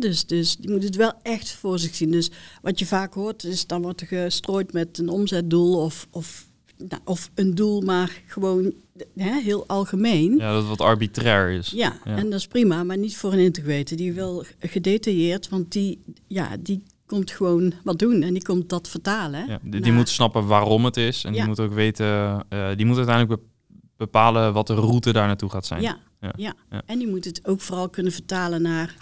Dus, 0.01 0.27
dus 0.27 0.57
die 0.57 0.71
moet 0.71 0.83
het 0.83 0.97
wel 0.97 1.13
echt 1.23 1.51
voor 1.53 1.79
zich 1.79 1.95
zien. 1.95 2.11
Dus 2.11 2.31
wat 2.63 2.79
je 2.79 2.87
vaak 2.87 3.15
hoort, 3.15 3.45
is 3.45 3.67
dan 3.67 3.83
wordt 3.83 4.01
er 4.01 4.07
gestrooid 4.07 4.73
met 4.73 4.99
een 4.99 5.09
omzetdoel 5.09 5.77
of, 5.83 6.07
of, 6.11 6.47
nou, 6.89 7.03
of 7.05 7.31
een 7.35 7.55
doel, 7.55 7.81
maar 7.81 8.23
gewoon 8.27 8.73
heel 9.17 9.67
algemeen. 9.67 10.37
Ja, 10.37 10.53
dat 10.53 10.67
wat 10.67 10.81
arbitrair 10.81 11.51
is. 11.51 11.71
Ja, 11.71 11.97
ja, 12.05 12.17
en 12.17 12.31
dat 12.31 12.39
is 12.39 12.47
prima, 12.47 12.85
maar 12.85 12.99
niet 12.99 13.17
voor 13.17 13.33
een 13.33 13.39
integrator. 13.39 13.97
Die 13.97 14.13
wil 14.13 14.45
gedetailleerd, 14.61 15.49
want 15.49 15.73
die, 15.73 15.99
ja, 16.27 16.57
die 16.61 16.83
komt 17.07 17.31
gewoon 17.31 17.73
wat 17.85 17.99
doen 17.99 18.23
en 18.23 18.33
die 18.33 18.43
komt 18.43 18.69
dat 18.69 18.89
vertalen. 18.89 19.47
Ja, 19.49 19.59
die, 19.63 19.81
die 19.81 19.93
moet 19.93 20.09
snappen 20.09 20.47
waarom 20.47 20.85
het 20.85 20.97
is 20.97 21.25
en 21.25 21.33
Ja. 21.33 21.39
die 21.39 21.49
moet 21.49 21.61
ook 21.61 21.73
weten, 21.73 22.07
uh, 22.51 22.69
die 22.77 22.87
moet 22.87 22.97
uiteindelijk 22.97 23.41
be- 23.41 23.49
bepalen 23.97 24.53
wat 24.53 24.67
de 24.67 24.75
route 24.75 25.13
daar 25.13 25.27
naartoe 25.27 25.51
gaat 25.51 25.67
zijn. 25.67 25.83
Ja. 25.83 25.99
Ja. 26.37 26.55
en 26.87 26.99
die 26.99 27.09
moet 27.09 27.25
het 27.25 27.47
ook 27.47 27.61
vooral 27.61 27.89
kunnen 27.89 28.13
vertalen 28.13 28.63
naar 28.63 28.97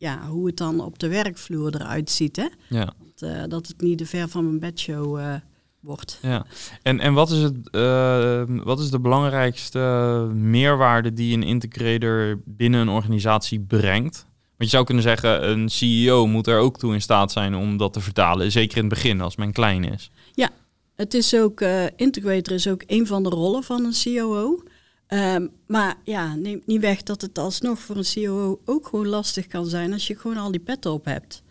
ja, 0.00 0.26
hoe 0.28 0.46
het 0.46 0.56
dan 0.56 0.80
op 0.80 0.98
de 0.98 1.08
werkvloer 1.08 1.74
eruit 1.74 2.10
ziet. 2.10 2.36
Hè? 2.36 2.46
Ja. 2.68 2.84
Dat, 2.84 3.30
eh, 3.30 3.42
dat 3.48 3.66
het 3.66 3.80
niet 3.80 3.98
de 3.98 4.06
ver 4.06 4.28
van 4.28 4.44
mijn 4.44 4.58
bedshow 4.58 5.18
eh 5.18 5.34
wordt. 5.80 6.18
Ja, 6.22 6.46
en, 6.82 7.00
en 7.00 7.14
wat, 7.14 7.30
is 7.30 7.42
het, 7.42 7.56
uh, 7.72 8.42
wat 8.46 8.80
is 8.80 8.90
de 8.90 9.00
belangrijkste 9.00 9.78
meerwaarde 10.34 11.12
die 11.12 11.36
een 11.36 11.42
integrator 11.42 12.40
binnen 12.44 12.80
een 12.80 12.88
organisatie 12.88 13.60
brengt? 13.60 14.26
Want 14.56 14.70
je 14.70 14.76
zou 14.76 14.84
kunnen 14.84 15.02
zeggen, 15.02 15.50
een 15.50 15.68
CEO 15.68 16.26
moet 16.26 16.46
er 16.46 16.58
ook 16.58 16.78
toe 16.78 16.94
in 16.94 17.02
staat 17.02 17.32
zijn 17.32 17.54
om 17.54 17.76
dat 17.76 17.92
te 17.92 18.00
vertalen. 18.00 18.52
Zeker 18.52 18.76
in 18.76 18.84
het 18.84 18.92
begin, 18.92 19.20
als 19.20 19.36
men 19.36 19.52
klein 19.52 19.84
is. 19.84 20.10
Ja, 20.32 20.50
het 20.94 21.14
is 21.14 21.34
ook, 21.36 21.60
uh, 21.60 21.84
integrator 21.96 22.54
is 22.54 22.68
ook 22.68 22.82
een 22.86 23.06
van 23.06 23.22
de 23.22 23.28
rollen 23.28 23.62
van 23.62 23.84
een 23.84 24.16
COO. 24.16 24.62
Um, 25.12 25.50
maar 25.66 25.96
ja, 26.04 26.34
neemt 26.34 26.66
niet 26.66 26.80
weg 26.80 27.02
dat 27.02 27.20
het 27.20 27.38
alsnog 27.38 27.78
voor 27.78 27.96
een 27.96 28.12
COO 28.14 28.60
ook 28.64 28.86
gewoon 28.86 29.06
lastig 29.06 29.46
kan 29.46 29.66
zijn 29.66 29.92
als 29.92 30.06
je 30.06 30.16
gewoon 30.16 30.36
al 30.36 30.50
die 30.50 30.60
petten 30.60 30.92
op 30.92 31.04
hebt. 31.04 31.42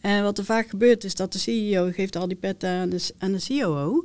En 0.00 0.22
wat 0.22 0.38
er 0.38 0.44
vaak 0.44 0.68
gebeurt 0.68 1.04
is 1.04 1.14
dat 1.14 1.32
de 1.32 1.38
CEO 1.38 1.90
geeft 1.90 2.16
al 2.16 2.28
die 2.28 2.36
petten 2.36 2.70
aan 2.70 2.88
de, 2.88 3.10
aan 3.18 3.32
de 3.32 3.44
COO. 3.46 4.04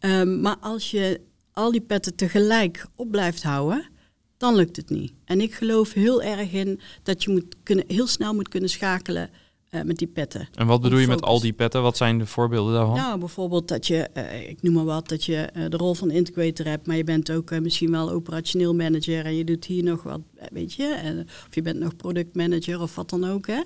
Um, 0.00 0.40
maar 0.40 0.56
als 0.56 0.90
je 0.90 1.20
al 1.52 1.72
die 1.72 1.80
petten 1.80 2.14
tegelijk 2.14 2.86
op 2.96 3.10
blijft 3.10 3.42
houden, 3.42 3.88
dan 4.36 4.54
lukt 4.54 4.76
het 4.76 4.90
niet. 4.90 5.12
En 5.24 5.40
ik 5.40 5.54
geloof 5.54 5.92
heel 5.92 6.22
erg 6.22 6.52
in 6.52 6.80
dat 7.02 7.22
je 7.22 7.30
moet 7.30 7.56
kunnen, 7.62 7.84
heel 7.88 8.06
snel 8.06 8.34
moet 8.34 8.48
kunnen 8.48 8.70
schakelen 8.70 9.30
uh, 9.74 9.82
met 9.82 9.96
die 9.96 10.08
petten. 10.08 10.48
En 10.54 10.66
wat 10.66 10.80
bedoel 10.80 10.98
je 10.98 11.06
met 11.06 11.22
al 11.22 11.40
die 11.40 11.52
petten? 11.52 11.82
Wat 11.82 11.96
zijn 11.96 12.18
de 12.18 12.26
voorbeelden 12.26 12.74
daarvan? 12.74 12.96
Nou, 12.96 13.18
bijvoorbeeld 13.18 13.68
dat 13.68 13.86
je, 13.86 14.08
uh, 14.14 14.48
ik 14.48 14.62
noem 14.62 14.74
maar 14.74 14.84
wat, 14.84 15.08
dat 15.08 15.24
je 15.24 15.50
uh, 15.56 15.64
de 15.68 15.76
rol 15.76 15.94
van 15.94 16.10
integrator 16.10 16.66
hebt, 16.66 16.86
maar 16.86 16.96
je 16.96 17.04
bent 17.04 17.30
ook 17.30 17.60
misschien 17.60 17.90
wel 17.90 18.10
operationeel 18.10 18.74
manager 18.74 19.24
en 19.24 19.36
je 19.36 19.44
doet 19.44 19.64
hier 19.64 19.82
nog 19.82 20.02
wat, 20.02 20.20
weet 20.52 20.72
je, 20.72 21.24
of 21.48 21.54
je 21.54 21.62
bent 21.62 21.78
nog 21.78 21.96
productmanager 21.96 22.80
of 22.80 22.94
wat 22.94 23.10
dan 23.10 23.24
ook. 23.24 23.46
Hè. 23.46 23.60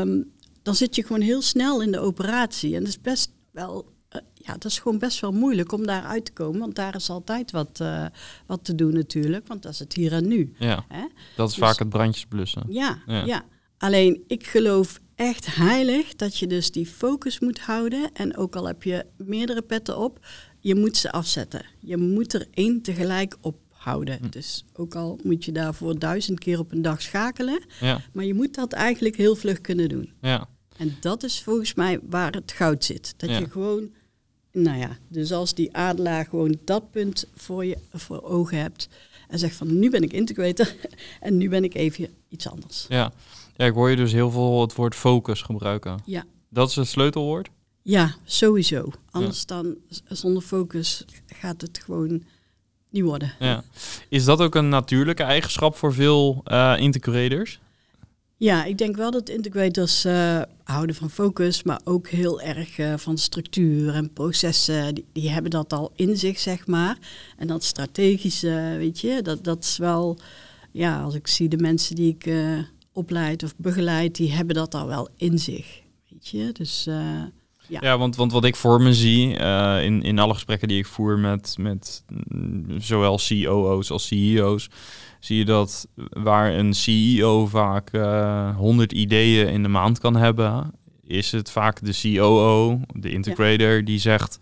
Um, 0.00 0.30
dan 0.62 0.74
zit 0.74 0.96
je 0.96 1.02
gewoon 1.02 1.22
heel 1.22 1.42
snel 1.42 1.82
in 1.82 1.92
de 1.92 1.98
operatie 1.98 2.74
en 2.74 2.80
dat 2.80 2.88
is 2.88 3.00
best 3.00 3.30
wel 3.50 3.92
eh, 4.12 4.20
ja, 4.34 4.52
dat 4.52 4.64
is 4.64 4.78
gewoon 4.78 4.98
best 4.98 5.20
wel 5.20 5.32
moeilijk 5.32 5.72
om 5.72 5.86
daar 5.86 6.02
uit 6.02 6.24
te 6.24 6.32
komen. 6.32 6.60
Want 6.60 6.74
daar 6.74 6.94
is 6.94 7.10
altijd 7.10 7.50
wat, 7.50 7.78
uh, 7.82 8.06
wat 8.46 8.64
te 8.64 8.74
doen 8.74 8.92
natuurlijk. 8.92 9.46
Want 9.46 9.62
dat 9.62 9.72
is 9.72 9.78
het 9.78 9.92
hier 9.92 10.12
en 10.12 10.28
nu. 10.28 10.54
Ja, 10.58 10.84
hè? 10.88 11.06
dat 11.36 11.48
is 11.48 11.54
dus 11.54 11.64
vaak 11.64 11.78
het 11.78 11.88
brandjes 11.88 12.26
blussen. 12.26 12.62
Ja, 12.68 12.98
ja, 13.06 13.24
ja. 13.24 13.44
Alleen 13.82 14.24
ik 14.26 14.46
geloof 14.46 15.00
echt 15.14 15.54
heilig 15.54 16.16
dat 16.16 16.38
je 16.38 16.46
dus 16.46 16.70
die 16.70 16.86
focus 16.86 17.40
moet 17.40 17.60
houden. 17.60 18.10
En 18.12 18.36
ook 18.36 18.56
al 18.56 18.66
heb 18.66 18.82
je 18.82 19.06
meerdere 19.16 19.62
petten 19.62 19.98
op, 19.98 20.26
je 20.60 20.74
moet 20.74 20.96
ze 20.96 21.12
afzetten. 21.12 21.64
Je 21.78 21.96
moet 21.96 22.32
er 22.32 22.46
één 22.50 22.82
tegelijk 22.82 23.36
op 23.40 23.56
houden. 23.70 24.18
Hm. 24.18 24.28
Dus 24.28 24.64
ook 24.72 24.94
al 24.94 25.18
moet 25.22 25.44
je 25.44 25.52
daarvoor 25.52 25.98
duizend 25.98 26.38
keer 26.38 26.58
op 26.58 26.72
een 26.72 26.82
dag 26.82 27.02
schakelen. 27.02 27.62
Ja. 27.80 28.00
Maar 28.12 28.24
je 28.24 28.34
moet 28.34 28.54
dat 28.54 28.72
eigenlijk 28.72 29.16
heel 29.16 29.36
vlug 29.36 29.60
kunnen 29.60 29.88
doen. 29.88 30.12
Ja. 30.20 30.48
En 30.76 30.96
dat 31.00 31.22
is 31.22 31.42
volgens 31.42 31.74
mij 31.74 31.98
waar 32.02 32.32
het 32.32 32.52
goud 32.52 32.84
zit. 32.84 33.14
Dat 33.16 33.30
je 33.30 33.50
gewoon, 33.50 33.90
nou 34.52 34.78
ja, 34.78 34.98
dus 35.08 35.32
als 35.32 35.54
die 35.54 35.76
adelaar 35.76 36.24
gewoon 36.24 36.58
dat 36.64 36.90
punt 36.90 37.26
voor 37.34 37.64
je 37.64 37.78
voor 37.92 38.22
ogen 38.22 38.58
hebt. 38.58 38.88
En 39.28 39.38
zegt 39.38 39.56
van 39.56 39.78
nu 39.78 39.90
ben 39.90 40.02
ik 40.02 40.12
integrator 40.12 40.74
en 41.20 41.36
nu 41.36 41.48
ben 41.48 41.64
ik 41.64 41.74
even 41.74 42.08
iets 42.28 42.48
anders. 42.48 42.86
Ja. 42.88 43.12
Ja, 43.62 43.68
ik 43.68 43.74
hoor 43.74 43.90
je 43.90 43.96
dus 43.96 44.12
heel 44.12 44.30
veel 44.30 44.60
het 44.60 44.74
woord 44.74 44.94
focus 44.94 45.42
gebruiken. 45.42 46.00
Ja. 46.04 46.24
Dat 46.48 46.68
is 46.68 46.76
het 46.76 46.88
sleutelwoord? 46.88 47.48
Ja, 47.82 48.14
sowieso. 48.24 48.92
Anders 49.10 49.46
dan 49.46 49.76
zonder 50.08 50.42
focus 50.42 51.04
gaat 51.26 51.60
het 51.60 51.80
gewoon 51.84 52.22
niet 52.90 53.02
worden. 53.02 53.32
Ja. 53.38 53.64
Is 54.08 54.24
dat 54.24 54.40
ook 54.40 54.54
een 54.54 54.68
natuurlijke 54.68 55.22
eigenschap 55.22 55.76
voor 55.76 55.94
veel 55.94 56.42
uh, 56.46 56.74
integrators? 56.78 57.60
Ja, 58.36 58.64
ik 58.64 58.78
denk 58.78 58.96
wel 58.96 59.10
dat 59.10 59.28
integrators 59.28 60.04
uh, 60.04 60.42
houden 60.64 60.94
van 60.94 61.10
focus, 61.10 61.62
maar 61.62 61.80
ook 61.84 62.08
heel 62.08 62.40
erg 62.40 62.78
uh, 62.78 62.94
van 62.96 63.18
structuur 63.18 63.94
en 63.94 64.12
processen. 64.12 64.94
Die, 64.94 65.04
die, 65.12 65.30
hebben 65.30 65.50
dat 65.50 65.72
al 65.72 65.92
in 65.94 66.16
zich, 66.16 66.38
zeg 66.38 66.66
maar. 66.66 66.96
En 67.36 67.46
dat 67.46 67.64
strategische, 67.64 68.74
weet 68.78 69.00
je, 69.00 69.22
dat, 69.22 69.44
dat 69.44 69.64
is 69.64 69.76
wel, 69.76 70.18
ja, 70.70 71.02
als 71.02 71.14
ik 71.14 71.26
zie 71.26 71.48
de 71.48 71.56
mensen 71.56 71.94
die 71.94 72.16
ik 72.18 72.26
opleid 72.92 73.42
of 73.42 73.54
begeleid, 73.56 74.16
die 74.16 74.32
hebben 74.32 74.54
dat 74.54 74.74
al 74.74 74.86
wel 74.86 75.08
in 75.16 75.38
zich, 75.38 75.80
weet 76.08 76.28
je. 76.28 76.52
Dus 76.52 76.86
ja, 77.72 77.78
ja 77.80 77.98
want, 77.98 78.16
want 78.16 78.32
wat 78.32 78.44
ik 78.44 78.56
voor 78.56 78.82
me 78.82 78.94
zie 78.94 79.38
uh, 79.38 79.84
in, 79.84 80.02
in 80.02 80.18
alle 80.18 80.34
gesprekken 80.34 80.68
die 80.68 80.78
ik 80.78 80.86
voer 80.86 81.18
met, 81.18 81.54
met 81.58 82.04
mm, 82.28 82.80
zowel 82.80 83.18
COO's 83.28 83.90
als 83.90 84.06
CEO's, 84.06 84.68
zie 85.20 85.38
je 85.38 85.44
dat 85.44 85.88
waar 86.08 86.54
een 86.54 86.74
CEO 86.74 87.46
vaak 87.46 87.92
uh, 87.92 88.48
eh, 88.48 88.56
100 88.56 88.92
ideeën 88.92 89.48
in 89.48 89.62
de 89.62 89.68
maand 89.68 89.98
kan 89.98 90.16
hebben, 90.16 90.72
is 91.02 91.32
het 91.32 91.50
vaak 91.50 91.84
de 91.84 91.98
COO, 92.02 92.80
de 92.94 93.10
integrator, 93.10 93.84
die 93.84 93.98
zegt: 93.98 94.38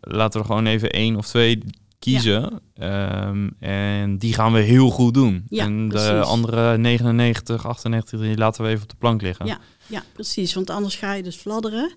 laten 0.00 0.40
we 0.40 0.46
gewoon 0.46 0.66
even 0.66 0.90
één 0.90 1.16
of 1.16 1.26
twee 1.26 1.62
kiezen. 2.04 2.60
Um, 2.80 3.56
en 3.58 4.18
die 4.18 4.34
gaan 4.34 4.52
we 4.52 4.60
heel 4.60 4.90
goed 4.90 5.14
doen. 5.14 5.44
Ja, 5.48 5.64
en 5.64 5.88
de 5.88 6.20
andere 6.20 6.78
99, 6.78 7.66
98, 7.66 8.20
die 8.20 8.36
laten 8.36 8.64
we 8.64 8.70
even 8.70 8.82
op 8.82 8.88
de 8.88 8.96
plank 8.96 9.22
liggen. 9.22 9.46
Ja, 9.46 9.60
ja, 9.86 10.02
precies. 10.12 10.54
Want 10.54 10.70
anders 10.70 10.96
ga 10.96 11.12
je 11.12 11.22
dus 11.22 11.36
fladderen. 11.36 11.92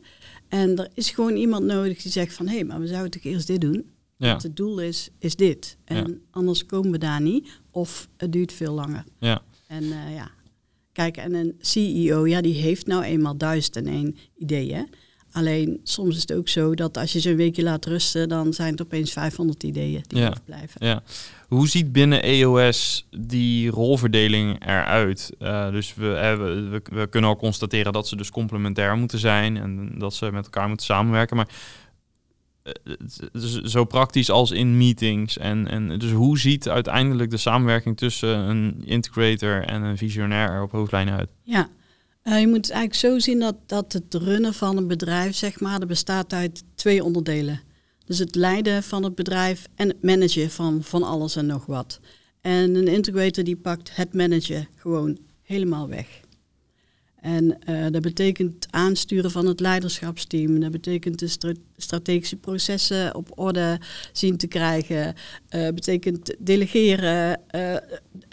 En 0.48 0.78
er 0.78 0.90
is 0.94 1.10
gewoon 1.10 1.36
iemand 1.36 1.66
nodig 1.66 2.02
die 2.02 2.12
zegt 2.12 2.34
van... 2.34 2.48
hé, 2.48 2.56
hey, 2.56 2.64
maar 2.64 2.80
we 2.80 2.88
zouden 2.88 3.12
toch 3.12 3.24
eerst 3.24 3.48
dit 3.48 3.62
doen? 3.62 3.86
Ja. 4.18 4.30
Want 4.30 4.44
het 4.44 4.56
doel 4.56 4.80
is, 4.80 5.10
is 5.20 5.36
dit. 5.36 5.78
En 5.86 6.22
anders 6.32 6.66
komen 6.66 6.92
we 6.92 6.98
daar 6.98 7.22
niet. 7.22 7.50
Of 7.72 8.08
het 8.18 8.32
duurt 8.32 8.54
veel 8.54 8.74
langer. 8.74 9.04
Ja. 9.20 9.42
En 9.68 9.84
uh, 9.84 10.16
ja, 10.16 10.32
kijk, 10.92 11.18
en 11.18 11.34
een 11.34 11.56
CEO, 11.60 12.28
ja, 12.28 12.42
die 12.42 12.54
heeft 12.54 12.88
nou 12.88 13.04
eenmaal 13.04 13.38
duizend 13.38 13.76
en 13.76 13.88
één 13.88 14.18
ideeën. 14.36 14.90
Alleen 15.38 15.80
soms 15.84 16.16
is 16.16 16.22
het 16.22 16.34
ook 16.34 16.48
zo 16.48 16.76
dat 16.76 16.98
als 16.98 17.12
je 17.12 17.20
ze 17.20 17.30
een 17.30 17.36
weekje 17.36 17.64
laat 17.64 17.86
rusten, 17.86 18.30
dan 18.30 18.54
zijn 18.54 18.72
het 18.72 18.82
opeens 18.82 19.12
500 19.12 19.64
ideeën 19.64 20.04
die 20.08 20.20
ja. 20.20 20.34
blijven. 20.46 20.86
Ja. 20.86 21.04
Hoe 21.48 21.68
ziet 21.68 21.92
binnen 21.92 22.24
EOS 22.24 23.08
die 23.18 23.70
rolverdeling 23.70 24.66
eruit? 24.66 25.32
Uh, 25.40 25.72
dus 25.72 25.96
we, 25.96 26.06
hebben, 26.06 26.72
we, 26.72 26.82
we, 26.92 27.08
kunnen 27.08 27.30
al 27.30 27.36
constateren 27.36 27.94
dat 27.94 28.08
ze 28.08 28.16
dus 28.16 28.30
complementair 28.30 28.98
moeten 28.98 29.20
zijn 29.20 29.58
en 29.58 30.00
dat 30.00 30.14
ze 30.14 30.32
met 30.32 30.44
elkaar 30.44 30.68
moeten 30.68 30.86
samenwerken. 30.86 31.36
Maar 31.36 31.48
uh, 32.64 33.44
zo 33.64 33.86
praktisch 33.86 34.30
als 34.30 34.52
in 34.52 34.78
meetings. 34.78 35.38
En, 35.38 35.68
en 35.68 36.00
dus 36.00 36.12
hoe 36.12 36.40
ziet 36.40 36.70
uiteindelijk 36.70 37.30
de 37.30 37.38
samenwerking 37.38 37.98
tussen 37.98 38.38
een 38.38 38.82
integrator 38.86 39.64
en 39.64 39.82
een 39.82 39.98
visionair 39.98 40.50
er 40.50 40.62
op 40.62 40.72
hoofdlijnen 40.72 41.18
uit? 41.18 41.30
Ja, 41.44 41.70
uh, 42.28 42.40
je 42.40 42.48
moet 42.48 42.66
het 42.66 42.70
eigenlijk 42.70 43.00
zo 43.00 43.20
zien 43.20 43.40
dat, 43.40 43.56
dat 43.66 43.94
het 43.94 44.14
runnen 44.14 44.54
van 44.54 44.78
een 44.78 44.88
bedrijf, 44.88 45.36
zeg 45.36 45.60
maar, 45.60 45.80
dat 45.80 45.88
bestaat 45.88 46.34
uit 46.34 46.64
twee 46.76 47.04
onderdelen. 47.04 47.62
Dus 48.06 48.20
het 48.20 48.36
leiden 48.36 48.84
van 48.84 49.04
het 49.04 49.16
bedrijf 49.16 49.68
en 49.76 49.88
het 49.88 50.04
managen 50.04 50.50
van, 50.50 50.84
van 50.84 51.04
alles 51.04 51.36
en 51.36 51.46
nog 51.46 51.66
wat. 51.66 52.00
En 52.42 52.76
een 52.76 52.88
integrator 52.88 53.44
die 53.44 53.58
pakt 53.58 53.96
het 53.96 54.14
managen 54.14 54.68
gewoon 54.76 55.18
helemaal 55.42 55.88
weg. 55.88 56.08
En 57.22 57.58
uh, 57.70 57.86
dat 57.92 58.02
betekent 58.02 58.68
aansturen 58.70 59.32
van 59.32 59.46
het 59.46 59.60
leiderschapsteam. 59.60 60.60
Dat 60.60 60.72
betekent 60.72 61.20
de 61.20 61.56
strategische 61.78 62.36
processen 62.36 63.16
op 63.16 63.40
orde 63.40 63.80
zien 64.12 64.38
te 64.38 64.48
krijgen. 64.48 65.16
Uh, 65.56 65.68
betekent 65.68 66.36
delegeren, 66.40 67.42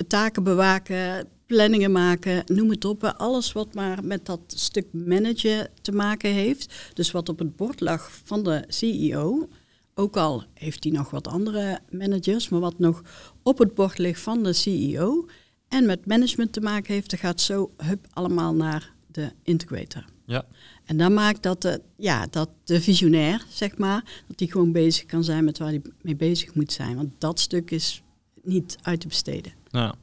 taken 0.07 0.43
bewaken, 0.43 1.29
planningen 1.55 1.93
maken, 1.93 2.43
noem 2.47 2.71
het 2.71 2.85
op. 2.85 3.05
Alles 3.05 3.53
wat 3.53 3.75
maar 3.75 4.05
met 4.05 4.27
dat 4.27 4.41
stuk 4.47 4.87
managen 4.93 5.71
te 5.83 5.93
maken 5.93 6.31
heeft. 6.31 6.75
Dus 6.95 7.11
wat 7.11 7.29
op 7.29 7.39
het 7.39 7.57
bord 7.57 7.81
lag 7.81 8.11
van 8.25 8.43
de 8.43 8.65
CEO. 8.69 9.49
Ook 9.95 10.17
al 10.17 10.45
heeft 10.55 10.85
hij 10.85 10.93
nog 10.93 11.11
wat 11.11 11.29
andere 11.29 11.79
managers, 11.91 12.49
maar 12.49 12.61
wat 12.61 12.79
nog 12.79 13.03
op 13.43 13.59
het 13.59 13.75
bord 13.75 13.99
ligt 13.99 14.21
van 14.21 14.43
de 14.43 14.53
CEO 14.53 15.29
en 15.69 15.87
met 15.87 16.07
management 16.07 16.53
te 16.53 16.61
maken 16.61 16.95
heeft, 16.95 17.11
dan 17.11 17.19
gaat 17.19 17.41
zo 17.41 17.71
hup 17.77 18.07
allemaal 18.11 18.55
naar 18.55 18.93
de 19.07 19.33
integrator. 19.43 20.05
Ja. 20.27 20.45
En 20.85 20.97
dat 20.97 21.11
maakt 21.11 21.43
dat 21.43 21.63
de, 21.63 21.81
ja, 21.97 22.27
dat 22.31 22.49
de 22.65 22.81
visionair, 22.81 23.45
zeg 23.49 23.79
maar, 23.79 24.23
dat 24.29 24.39
die 24.39 24.51
gewoon 24.51 24.73
bezig 24.73 25.07
kan 25.07 25.25
zijn 25.25 25.45
met 25.45 25.59
waar 25.59 25.69
hij 25.69 25.83
mee 26.03 26.17
bezig 26.17 26.55
moet 26.55 26.73
zijn. 26.73 26.97
Want 26.97 27.11
dat 27.19 27.41
stuk 27.41 27.71
is 27.71 28.03
niet 28.43 28.77
uit 28.83 29.01
te 29.01 29.09
besteden. 29.09 29.53
Ja. 29.75 29.95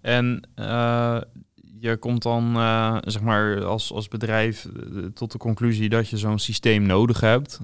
En 0.00 0.48
uh, 0.56 1.20
je 1.78 1.96
komt 1.96 2.22
dan, 2.22 2.56
uh, 2.56 2.96
zeg 3.00 3.22
maar, 3.22 3.64
als, 3.64 3.92
als 3.92 4.08
bedrijf 4.08 4.64
uh, 4.64 5.04
tot 5.04 5.32
de 5.32 5.38
conclusie 5.38 5.88
dat 5.88 6.08
je 6.08 6.16
zo'n 6.16 6.38
systeem 6.38 6.82
nodig 6.82 7.20
hebt. 7.20 7.60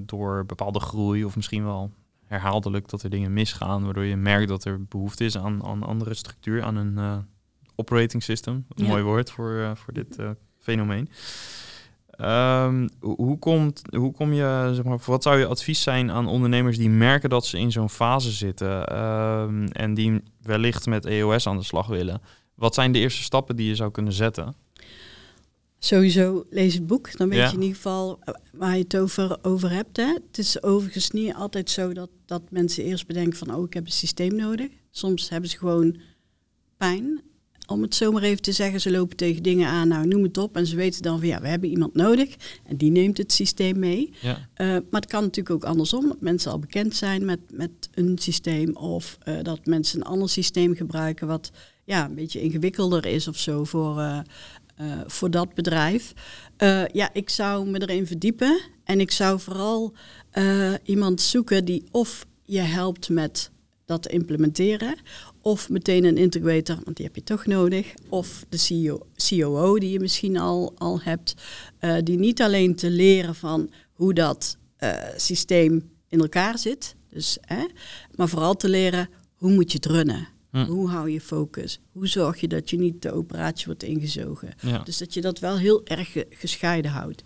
door 0.00 0.46
bepaalde 0.46 0.80
groei 0.80 1.24
of 1.24 1.36
misschien 1.36 1.64
wel 1.64 1.90
herhaaldelijk 2.24 2.88
dat 2.88 3.02
er 3.02 3.10
dingen 3.10 3.32
misgaan. 3.32 3.84
Waardoor 3.84 4.04
je 4.04 4.16
merkt 4.16 4.48
dat 4.48 4.64
er 4.64 4.84
behoefte 4.84 5.24
is 5.24 5.38
aan, 5.38 5.64
aan 5.64 5.82
andere 5.82 6.14
structuur, 6.14 6.62
aan 6.62 6.76
een 6.76 7.26
operating 7.74 8.22
system. 8.22 8.66
Een 8.68 8.86
mooi 8.86 9.02
woord 9.02 9.30
voor, 9.30 9.76
voor 9.76 9.92
dit 9.92 10.16
fenomeen. 10.58 11.08
Um, 12.20 12.88
hoe, 13.00 13.38
komt, 13.38 13.82
hoe 13.90 14.12
kom 14.12 14.32
je, 14.32 14.70
zeg 14.74 14.84
maar, 14.84 14.98
wat 15.06 15.22
zou 15.22 15.38
je 15.38 15.46
advies 15.46 15.82
zijn 15.82 16.10
aan 16.10 16.26
ondernemers 16.26 16.78
die 16.78 16.90
merken 16.90 17.30
dat 17.30 17.46
ze 17.46 17.58
in 17.58 17.72
zo'n 17.72 17.90
fase 17.90 18.30
zitten 18.30 18.98
um, 18.98 19.66
en 19.66 19.94
die 19.94 20.22
wellicht 20.42 20.86
met 20.86 21.04
EOS 21.06 21.46
aan 21.46 21.56
de 21.56 21.64
slag 21.64 21.86
willen? 21.86 22.22
Wat 22.54 22.74
zijn 22.74 22.92
de 22.92 22.98
eerste 22.98 23.22
stappen 23.22 23.56
die 23.56 23.68
je 23.68 23.74
zou 23.74 23.90
kunnen 23.90 24.12
zetten? 24.12 24.54
Sowieso 25.78 26.44
lees 26.50 26.74
het 26.74 26.86
boek, 26.86 27.16
dan 27.16 27.28
weet 27.28 27.50
je 27.50 27.56
in 27.56 27.62
ieder 27.62 27.76
geval 27.76 28.18
eh, 28.20 28.34
waar 28.52 28.76
je 28.76 28.82
het 28.82 28.96
over, 28.96 29.38
over 29.42 29.70
hebt. 29.70 29.96
Hè. 29.96 30.12
Het 30.26 30.38
is 30.38 30.62
overigens 30.62 31.10
niet 31.10 31.34
altijd 31.34 31.70
zo 31.70 31.92
dat, 31.92 32.10
dat 32.26 32.42
mensen 32.50 32.84
eerst 32.84 33.06
bedenken 33.06 33.38
van, 33.38 33.54
oh, 33.54 33.64
ik 33.64 33.74
heb 33.74 33.84
een 33.84 33.92
systeem 33.92 34.34
nodig. 34.34 34.68
Soms 34.90 35.28
hebben 35.28 35.50
ze 35.50 35.58
gewoon 35.58 35.96
pijn 36.76 37.22
om 37.66 37.82
het 37.82 37.94
zomaar 37.94 38.22
even 38.22 38.42
te 38.42 38.52
zeggen, 38.52 38.80
ze 38.80 38.90
lopen 38.90 39.16
tegen 39.16 39.42
dingen 39.42 39.68
aan, 39.68 39.88
nou 39.88 40.06
noem 40.06 40.22
het 40.22 40.38
op. 40.38 40.56
En 40.56 40.66
ze 40.66 40.76
weten 40.76 41.02
dan 41.02 41.18
van 41.18 41.28
ja, 41.28 41.40
we 41.40 41.48
hebben 41.48 41.68
iemand 41.68 41.94
nodig 41.94 42.36
en 42.64 42.76
die 42.76 42.90
neemt 42.90 43.18
het 43.18 43.32
systeem 43.32 43.78
mee. 43.78 44.12
Ja. 44.20 44.30
Uh, 44.30 44.66
maar 44.66 45.00
het 45.00 45.06
kan 45.06 45.22
natuurlijk 45.22 45.54
ook 45.54 45.70
andersom, 45.70 46.08
dat 46.08 46.20
mensen 46.20 46.50
al 46.50 46.58
bekend 46.58 46.96
zijn 46.96 47.24
met, 47.24 47.40
met 47.52 47.70
een 47.94 48.18
systeem 48.18 48.76
of 48.76 49.18
uh, 49.28 49.34
dat 49.42 49.66
mensen 49.66 50.00
een 50.00 50.06
ander 50.06 50.28
systeem 50.28 50.74
gebruiken 50.74 51.26
wat 51.26 51.50
ja, 51.84 52.04
een 52.04 52.14
beetje 52.14 52.40
ingewikkelder 52.40 53.06
is 53.06 53.28
of 53.28 53.38
zo 53.38 53.64
voor, 53.64 53.98
uh, 53.98 54.20
voor 55.06 55.30
dat 55.30 55.54
bedrijf. 55.54 56.12
ja, 56.92 57.10
ik 57.12 57.30
zou 57.30 57.68
me 57.70 57.82
erin 57.82 58.06
verdiepen 58.06 58.60
en 58.84 59.00
ik 59.00 59.10
zou 59.10 59.40
vooral 59.40 59.92
iemand 60.84 61.20
zoeken 61.20 61.64
die 61.64 61.84
of 61.90 62.26
je 62.44 62.60
helpt 62.60 63.08
met 63.08 63.50
dat 63.84 64.02
te 64.02 64.08
implementeren. 64.08 64.96
Of 65.44 65.68
meteen 65.68 66.04
een 66.04 66.16
integrator, 66.16 66.78
want 66.84 66.96
die 66.96 67.06
heb 67.06 67.14
je 67.14 67.22
toch 67.22 67.46
nodig. 67.46 67.94
Of 68.08 68.44
de 68.48 68.56
CEO, 68.56 69.06
COO 69.28 69.78
die 69.78 69.90
je 69.90 70.00
misschien 70.00 70.38
al, 70.38 70.72
al 70.76 71.00
hebt. 71.00 71.34
Uh, 71.80 71.96
die 72.02 72.18
niet 72.18 72.42
alleen 72.42 72.74
te 72.74 72.90
leren 72.90 73.34
van 73.34 73.70
hoe 73.92 74.14
dat 74.14 74.56
uh, 74.80 74.92
systeem 75.16 75.90
in 76.08 76.20
elkaar 76.20 76.58
zit. 76.58 76.94
Dus, 77.10 77.38
hè, 77.40 77.64
maar 78.14 78.28
vooral 78.28 78.54
te 78.54 78.68
leren 78.68 79.08
hoe 79.34 79.52
moet 79.52 79.72
je 79.72 79.76
het 79.76 79.86
runnen. 79.86 80.28
Hm. 80.50 80.64
Hoe 80.64 80.88
hou 80.88 81.10
je 81.10 81.20
focus? 81.20 81.80
Hoe 81.92 82.06
zorg 82.06 82.40
je 82.40 82.48
dat 82.48 82.70
je 82.70 82.78
niet 82.78 83.02
de 83.02 83.12
operatie 83.12 83.66
wordt 83.66 83.82
ingezogen? 83.82 84.54
Ja. 84.60 84.78
Dus 84.78 84.98
dat 84.98 85.14
je 85.14 85.20
dat 85.20 85.38
wel 85.38 85.58
heel 85.58 85.86
erg 85.86 86.16
gescheiden 86.30 86.90
houdt. 86.90 87.22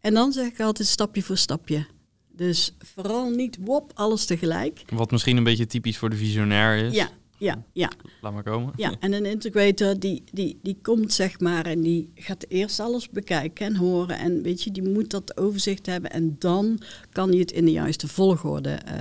En 0.00 0.14
dan 0.14 0.32
zeg 0.32 0.46
ik 0.46 0.60
altijd 0.60 0.88
stapje 0.88 1.22
voor 1.22 1.36
stapje. 1.36 1.86
Dus 2.32 2.74
vooral 2.78 3.30
niet 3.30 3.58
wop, 3.60 3.92
alles 3.94 4.24
tegelijk. 4.24 4.82
Wat 4.88 5.10
misschien 5.10 5.36
een 5.36 5.44
beetje 5.44 5.66
typisch 5.66 5.98
voor 5.98 6.10
de 6.10 6.16
visionair 6.16 6.84
is. 6.84 6.94
Ja, 6.94 7.10
ja, 7.38 7.64
ja. 7.72 7.90
Laat 8.20 8.32
maar 8.32 8.42
komen. 8.42 8.72
Ja, 8.76 8.94
en 9.00 9.12
een 9.12 9.26
integrator 9.26 9.98
die, 9.98 10.24
die, 10.32 10.58
die 10.62 10.78
komt 10.82 11.12
zeg 11.12 11.40
maar 11.40 11.66
en 11.66 11.80
die 11.80 12.10
gaat 12.14 12.44
eerst 12.48 12.80
alles 12.80 13.10
bekijken 13.10 13.66
en 13.66 13.76
horen. 13.76 14.18
En 14.18 14.42
weet 14.42 14.62
je, 14.62 14.72
die 14.72 14.82
moet 14.82 15.10
dat 15.10 15.36
overzicht 15.36 15.86
hebben 15.86 16.10
en 16.10 16.36
dan 16.38 16.80
kan 17.12 17.28
hij 17.28 17.38
het 17.38 17.52
in 17.52 17.64
de 17.64 17.72
juiste 17.72 18.08
volgorde 18.08 18.78
uh, 18.86 18.92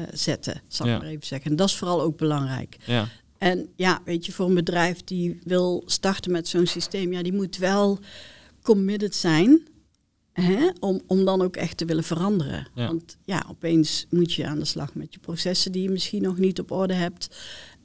uh, 0.00 0.06
zetten, 0.12 0.62
zal 0.68 0.86
ik 0.86 0.98
maar 0.98 1.08
even 1.08 1.26
zeggen. 1.26 1.50
En 1.50 1.56
dat 1.56 1.68
is 1.68 1.76
vooral 1.76 2.02
ook 2.02 2.16
belangrijk. 2.16 2.76
Ja. 2.86 3.08
En 3.38 3.68
ja, 3.76 4.00
weet 4.04 4.26
je, 4.26 4.32
voor 4.32 4.46
een 4.46 4.54
bedrijf 4.54 5.04
die 5.04 5.38
wil 5.42 5.82
starten 5.86 6.32
met 6.32 6.48
zo'n 6.48 6.66
systeem, 6.66 7.12
ja, 7.12 7.22
die 7.22 7.32
moet 7.32 7.56
wel 7.56 7.98
committed 8.62 9.14
zijn 9.14 9.62
Hè? 10.34 10.70
Om, 10.80 11.00
om 11.06 11.24
dan 11.24 11.42
ook 11.42 11.56
echt 11.56 11.76
te 11.76 11.84
willen 11.84 12.04
veranderen. 12.04 12.68
Want 12.74 13.16
ja, 13.24 13.46
opeens 13.48 14.06
moet 14.10 14.32
je 14.32 14.46
aan 14.46 14.58
de 14.58 14.64
slag 14.64 14.94
met 14.94 15.14
je 15.14 15.20
processen 15.20 15.72
die 15.72 15.82
je 15.82 15.90
misschien 15.90 16.22
nog 16.22 16.38
niet 16.38 16.60
op 16.60 16.70
orde 16.70 16.94
hebt. 16.94 17.36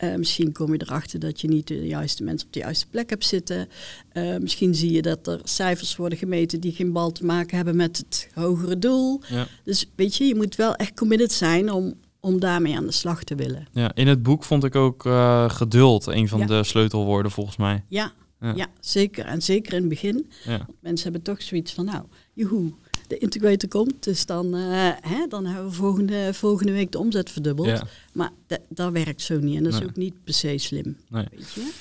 Uh, 0.03 0.15
misschien 0.15 0.51
kom 0.51 0.73
je 0.73 0.81
erachter 0.81 1.19
dat 1.19 1.41
je 1.41 1.47
niet 1.47 1.67
de 1.67 1.87
juiste 1.87 2.23
mensen 2.23 2.47
op 2.47 2.53
de 2.53 2.59
juiste 2.59 2.87
plek 2.87 3.09
hebt 3.09 3.25
zitten. 3.25 3.67
Uh, 4.13 4.37
misschien 4.37 4.75
zie 4.75 4.91
je 4.91 5.01
dat 5.01 5.27
er 5.27 5.39
cijfers 5.43 5.95
worden 5.95 6.17
gemeten 6.17 6.59
die 6.59 6.71
geen 6.71 6.91
bal 6.91 7.11
te 7.11 7.25
maken 7.25 7.55
hebben 7.55 7.75
met 7.75 7.97
het 7.97 8.29
hogere 8.33 8.79
doel. 8.79 9.21
Ja. 9.27 9.47
Dus 9.63 9.89
weet 9.95 10.15
je, 10.15 10.25
je 10.25 10.35
moet 10.35 10.55
wel 10.55 10.75
echt 10.75 10.93
committed 10.93 11.31
zijn 11.31 11.71
om, 11.71 11.93
om 12.19 12.39
daarmee 12.39 12.75
aan 12.75 12.85
de 12.85 12.91
slag 12.91 13.23
te 13.23 13.35
willen. 13.35 13.67
Ja, 13.71 13.95
in 13.95 14.07
het 14.07 14.23
boek 14.23 14.43
vond 14.43 14.63
ik 14.63 14.75
ook 14.75 15.05
uh, 15.05 15.49
geduld 15.49 16.07
een 16.07 16.27
van 16.27 16.45
de 16.45 16.63
sleutelwoorden 16.63 17.31
volgens 17.31 17.57
mij. 17.57 17.83
Ja, 17.87 18.13
ja. 18.39 18.53
ja. 18.55 18.67
zeker. 18.79 19.25
En 19.25 19.41
zeker 19.41 19.73
in 19.73 19.79
het 19.79 19.89
begin. 19.89 20.31
Ja. 20.43 20.67
Mensen 20.79 21.03
hebben 21.03 21.21
toch 21.33 21.41
zoiets 21.41 21.73
van, 21.73 21.85
nou, 21.85 22.05
joehoe, 22.33 22.71
de 23.09 23.17
integrator 23.17 23.69
komt, 23.69 24.03
dus 24.03 24.25
dan, 24.25 24.55
uh, 24.55 24.91
hè, 25.01 25.27
dan 25.27 25.45
hebben 25.45 25.65
we 25.65 25.75
volgende, 25.75 26.33
volgende 26.33 26.71
week 26.71 26.91
de 26.91 26.99
omzet 26.99 27.29
verdubbeld. 27.29 27.67
Ja. 27.67 27.83
Maar 28.13 28.31
dat 28.69 28.91
werkt 28.91 29.21
zo 29.21 29.39
niet 29.39 29.57
en 29.57 29.63
dat 29.63 29.73
is 29.73 29.83
ook 29.83 29.95
niet 29.95 30.23
per 30.23 30.33
se 30.33 30.57
slim. 30.57 30.97
Nee. 31.09 31.25
Weet 31.31 31.51
je? 31.51 31.71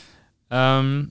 Um, 0.57 1.11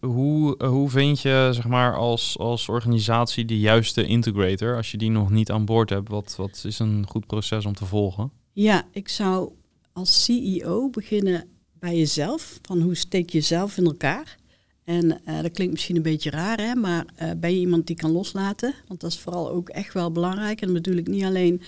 hoe, 0.00 0.64
hoe 0.64 0.90
vind 0.90 1.20
je 1.20 1.50
zeg 1.52 1.66
maar, 1.66 1.96
als, 1.96 2.38
als 2.38 2.68
organisatie 2.68 3.44
de 3.44 3.58
juiste 3.58 4.04
integrator 4.04 4.76
als 4.76 4.90
je 4.90 4.96
die 4.96 5.10
nog 5.10 5.30
niet 5.30 5.50
aan 5.50 5.64
boord 5.64 5.90
hebt? 5.90 6.08
Wat, 6.08 6.34
wat 6.36 6.62
is 6.66 6.78
een 6.78 7.06
goed 7.08 7.26
proces 7.26 7.66
om 7.66 7.74
te 7.74 7.86
volgen? 7.86 8.30
Ja, 8.52 8.86
ik 8.92 9.08
zou 9.08 9.52
als 9.92 10.24
CEO 10.24 10.90
beginnen 10.90 11.48
bij 11.78 11.96
jezelf. 11.96 12.58
Van 12.62 12.80
hoe 12.80 12.94
steek 12.94 13.30
je 13.30 13.38
jezelf 13.38 13.76
in 13.76 13.84
elkaar? 13.84 14.36
En 14.84 15.04
uh, 15.04 15.42
dat 15.42 15.52
klinkt 15.52 15.72
misschien 15.72 15.96
een 15.96 16.02
beetje 16.02 16.30
raar, 16.30 16.60
hè, 16.60 16.74
maar 16.74 17.04
uh, 17.22 17.30
ben 17.36 17.50
je 17.50 17.60
iemand 17.60 17.86
die 17.86 17.96
kan 17.96 18.10
loslaten? 18.10 18.74
Want 18.88 19.00
dat 19.00 19.10
is 19.10 19.18
vooral 19.18 19.50
ook 19.50 19.68
echt 19.68 19.92
wel 19.92 20.12
belangrijk. 20.12 20.60
En 20.60 20.72
natuurlijk 20.72 21.08
niet 21.08 21.24
alleen 21.24 21.62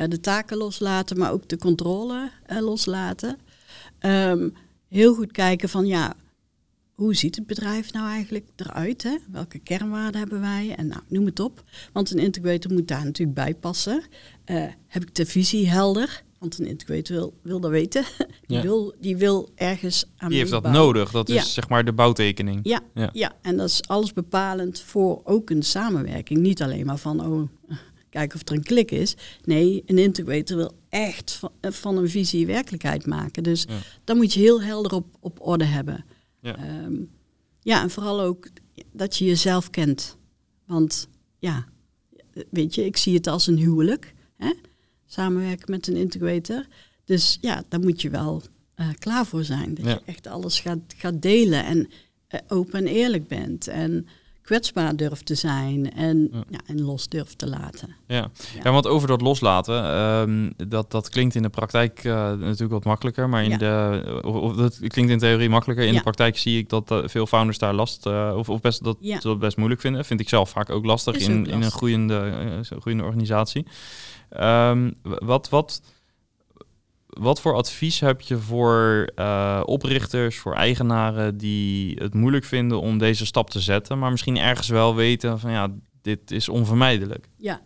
uh, 0.00 0.08
de 0.08 0.20
taken 0.20 0.56
loslaten, 0.56 1.18
maar 1.18 1.32
ook 1.32 1.48
de 1.48 1.58
controle 1.58 2.30
loslaten. 2.60 3.38
Um, 4.00 4.54
heel 4.88 5.14
goed 5.14 5.32
kijken 5.32 5.68
van 5.68 5.86
ja, 5.86 6.14
hoe 6.94 7.14
ziet 7.14 7.36
het 7.36 7.46
bedrijf 7.46 7.92
nou 7.92 8.08
eigenlijk 8.08 8.46
eruit? 8.56 9.02
Hè? 9.02 9.16
Welke 9.30 9.58
kernwaarden 9.58 10.20
hebben 10.20 10.40
wij? 10.40 10.74
En 10.76 10.86
nou, 10.86 11.00
noem 11.08 11.26
het 11.26 11.40
op. 11.40 11.64
Want 11.92 12.10
een 12.10 12.18
integrator 12.18 12.72
moet 12.72 12.88
daar 12.88 13.04
natuurlijk 13.04 13.36
bij 13.36 13.54
passen. 13.54 14.02
heb 14.86 15.02
ik 15.02 15.14
de 15.14 15.26
visie 15.26 15.68
helder? 15.68 16.22
Want 16.40 16.58
een 16.58 16.66
integrator 16.66 17.16
wil, 17.16 17.34
wil 17.42 17.60
dat 17.60 17.70
weten. 17.70 18.04
Die, 18.46 18.56
Ja. 18.56 18.62
wil, 18.62 18.94
die 19.00 19.16
wil 19.16 19.48
ergens 19.54 20.04
aan 20.16 20.28
Die 20.28 20.38
heeft 20.38 20.50
dat 20.50 20.62
nodig. 20.70 21.10
Dat 21.10 21.28
is 21.28 21.54
zeg 21.54 21.68
maar 21.68 21.84
de 21.84 21.92
bouwtekening. 21.92 22.60
Ja, 22.62 22.80
Ja. 22.94 23.10
ja. 23.12 23.32
en 23.42 23.56
dat 23.56 23.68
is 23.68 23.82
alles 23.88 24.12
bepalend 24.12 24.80
voor 24.80 25.20
ook 25.24 25.50
een 25.50 25.62
samenwerking. 25.62 26.40
Niet 26.40 26.62
alleen 26.62 26.86
maar 26.86 26.98
van, 26.98 27.26
oh, 27.26 27.48
kijken 28.10 28.40
of 28.40 28.48
er 28.48 28.54
een 28.54 28.62
klik 28.62 28.90
is. 28.90 29.16
Nee, 29.44 29.82
een 29.86 29.98
integrator 29.98 30.56
wil 30.56 30.72
echt 30.88 31.32
van, 31.32 31.50
eh, 31.60 31.70
van 31.70 31.96
een 31.96 32.08
visie 32.08 32.46
werkelijkheid 32.46 33.06
maken. 33.06 33.42
Dus 33.42 33.66
dat 34.04 34.16
moet 34.16 34.32
je 34.32 34.40
heel 34.40 34.62
helder 34.62 34.92
op, 34.92 35.06
op 35.20 35.38
orde 35.46 35.64
hebben. 35.64 36.04
Ja. 36.40 36.56
Ehm, 36.56 36.94
ja, 37.60 37.82
en 37.82 37.90
vooral 37.90 38.20
ook 38.20 38.48
dat 38.92 39.16
je 39.16 39.24
jezelf 39.24 39.70
kent. 39.70 40.16
Want 40.66 41.08
ja, 41.38 41.64
weet 42.50 42.74
je, 42.74 42.84
ik 42.84 42.96
zie 42.96 43.14
het 43.14 43.26
als 43.26 43.46
een 43.46 43.56
huwelijk. 43.58 44.14
Hè? 44.36 44.52
Samenwerken 45.12 45.70
met 45.70 45.86
een 45.88 45.96
integrator. 45.96 46.64
Dus 47.04 47.38
ja, 47.40 47.62
daar 47.68 47.80
moet 47.80 48.02
je 48.02 48.10
wel 48.10 48.42
eh, 48.74 48.86
klaar 48.98 49.26
voor 49.26 49.44
zijn. 49.44 49.74
Dat 49.74 49.84
Ja. 49.84 49.90
je 49.90 50.00
echt 50.04 50.26
alles 50.26 50.60
gaat, 50.60 50.78
gaat 50.96 51.22
delen 51.22 51.64
en 51.64 51.88
eh, 52.28 52.40
open 52.48 52.78
en 52.78 52.86
eerlijk 52.86 53.28
bent. 53.28 53.68
En 53.68 54.06
kwetsbaar 54.42 54.96
durft 54.96 55.26
te 55.26 55.34
zijn 55.34 55.92
en, 55.92 56.28
Ja. 56.32 56.44
ja. 56.50 56.58
en 56.66 56.80
los 56.82 57.08
durft 57.08 57.38
te 57.38 57.48
laten. 57.48 57.88
Ja. 58.06 58.16
Ja. 58.16 58.30
ja, 58.62 58.70
want 58.72 58.86
over 58.86 59.08
dat 59.08 59.20
loslaten, 59.20 59.84
ehm, 59.84 60.68
dat, 60.68 60.90
dat 60.90 61.08
klinkt 61.08 61.34
in 61.34 61.42
de 61.42 61.48
praktijk 61.48 62.04
eh, 62.04 62.12
natuurlijk 62.32 62.70
wat 62.72 62.84
makkelijker, 62.84 63.28
maar 63.28 63.44
in 63.44 63.50
Ja. 63.50 63.56
de, 63.56 64.20
of, 64.24 64.34
of 64.34 64.56
dat 64.56 64.78
klinkt 64.86 65.10
in 65.12 65.18
theorie 65.18 65.48
makkelijker. 65.48 65.84
In 65.86 65.90
Ja. 65.92 65.96
de 65.96 66.02
praktijk 66.04 66.38
zie 66.38 66.58
ik 66.58 66.68
dat 66.68 67.02
veel 67.04 67.26
founders 67.26 67.58
daar 67.58 67.74
last, 67.74 68.06
eh, 68.06 68.34
of, 68.36 68.48
of 68.48 68.60
best, 68.60 68.84
dat 68.84 68.96
Ja. 69.00 69.20
ze 69.20 69.28
dat 69.28 69.38
best 69.38 69.56
moeilijk 69.56 69.80
vinden. 69.80 70.04
Vind 70.04 70.20
ik 70.20 70.28
zelf 70.28 70.50
vaak 70.50 70.70
ook 70.70 70.84
lastig 70.84 71.16
in, 71.16 71.40
ook 71.40 71.46
in 71.46 71.62
een 71.62 71.70
groeiende, 71.70 72.60
groeiende 72.78 73.04
organisatie. 73.04 73.66
Ehm, 74.30 74.90
wat, 75.02 75.48
wat, 75.48 75.82
wat 77.06 77.40
voor 77.40 77.54
advies 77.54 78.00
heb 78.00 78.20
je 78.20 78.38
voor 78.38 79.10
eh, 79.14 79.62
oprichters, 79.64 80.36
voor 80.36 80.54
eigenaren 80.54 81.36
die 81.36 81.94
het 81.94 82.14
moeilijk 82.14 82.44
vinden 82.44 82.80
om 82.80 82.98
deze 82.98 83.26
stap 83.26 83.50
te 83.50 83.60
zetten, 83.60 83.98
maar 83.98 84.10
misschien 84.10 84.38
ergens 84.38 84.68
wel 84.68 84.94
weten 84.94 85.38
van 85.38 85.50
ja, 85.50 85.68
dit 86.02 86.30
is 86.30 86.48
onvermijdelijk. 86.48 87.28
Ja, 87.36 87.60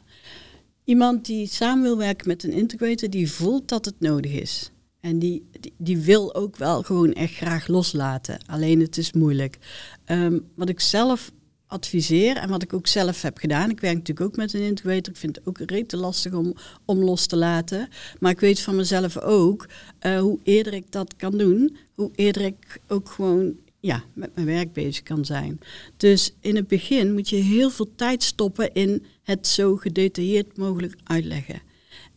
iemand 0.85 1.27
die 1.27 1.46
samen 1.46 1.83
wil 1.83 1.98
werken 1.98 2.29
met 2.29 2.44
een 2.44 2.53
integrator, 2.53 3.11
die 3.11 3.31
voelt 3.31 3.68
dat 3.68 3.85
het 3.85 4.00
nodig 4.00 4.33
is. 4.33 4.72
En 5.00 5.18
die, 5.18 5.48
die, 5.61 5.72
die 5.79 5.98
wil 5.98 6.35
ook 6.35 6.57
wel 6.57 6.83
gewoon 6.83 7.12
echt 7.12 7.35
graag 7.35 7.66
loslaten. 7.66 8.38
Alleen 8.46 8.81
het 8.81 8.96
is 8.96 9.12
moeilijk. 9.12 9.59
Ehm, 10.05 10.38
wat 10.55 10.68
ik 10.68 10.81
zelf 10.81 11.33
adviseer 11.66 12.37
en 12.37 12.48
wat 12.48 12.62
ik 12.62 12.72
ook 12.72 12.87
zelf 12.87 13.22
heb 13.22 13.38
gedaan. 13.38 13.70
Ik 13.70 13.81
werk 13.81 13.96
natuurlijk 13.96 14.27
ook 14.27 14.37
met 14.37 14.53
een 14.53 14.61
integrator. 14.61 15.12
Ik 15.12 15.16
vind 15.16 15.37
het 15.37 15.46
ook 15.46 15.59
rete 15.59 15.96
lastig 15.96 16.33
om, 16.33 16.55
om 16.85 16.98
los 16.98 17.27
te 17.27 17.37
laten. 17.37 17.88
Maar 18.18 18.31
ik 18.31 18.40
weet 18.40 18.61
van 18.61 18.77
mezelf 18.77 19.18
ook, 19.18 19.68
eh, 19.98 20.20
hoe 20.20 20.38
eerder 20.42 20.74
ik 20.74 20.92
dat 20.92 21.16
kan 21.16 21.38
doen, 21.38 21.77
hoe 21.94 22.11
eerder 22.14 22.42
ik 22.42 22.81
ook 22.88 23.09
gewoon 23.09 23.57
ja, 23.81 24.05
met 24.12 24.35
mijn 24.35 24.46
werk 24.46 24.72
bezig 24.72 25.03
kan 25.03 25.24
zijn. 25.24 25.61
Dus 25.96 26.35
in 26.40 26.57
het 26.57 26.68
begin 26.68 27.12
moet 27.12 27.29
je 27.29 27.37
heel 27.37 27.70
veel 27.70 27.94
tijd 27.94 28.22
stoppen 28.22 28.72
in 28.72 29.05
het 29.22 29.46
zo 29.46 29.77
gedetailleerd 29.77 30.57
mogelijk 30.57 30.94
uitleggen. 31.05 31.62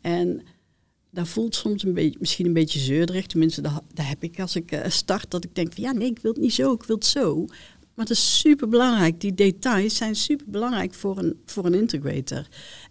En 0.01 0.41
dat 1.11 1.27
voelt 1.27 1.55
soms 1.55 1.83
een 1.83 1.93
beetje, 1.93 2.19
misschien 2.19 2.45
een 2.45 2.53
beetje 2.53 2.79
zeurderig. 2.79 3.25
Tenminste, 3.25 3.61
dat, 3.61 3.81
dat 3.93 4.05
heb 4.05 4.23
ik 4.23 4.39
als 4.39 4.55
ik 4.55 4.71
eh, 4.71 4.89
start. 4.89 5.31
Dat 5.31 5.43
ik 5.43 5.55
denk 5.55 5.73
van 5.73 5.83
ja, 5.83 5.91
nee, 5.91 6.09
ik 6.09 6.19
wil 6.19 6.31
het 6.31 6.41
niet 6.41 6.53
zo, 6.53 6.73
ik 6.73 6.83
wil 6.83 6.95
het 6.95 7.05
zo. 7.05 7.45
Maar 7.97 8.05
het 8.05 8.17
is 8.17 8.39
super 8.39 8.67
belangrijk. 8.67 9.21
Die 9.21 9.33
details 9.33 9.95
zijn 9.95 10.15
super 10.15 10.45
belangrijk 10.49 10.93
voor 10.93 11.17
een, 11.17 11.41
voor 11.45 11.65
een 11.65 11.73
integrator. 11.73 12.47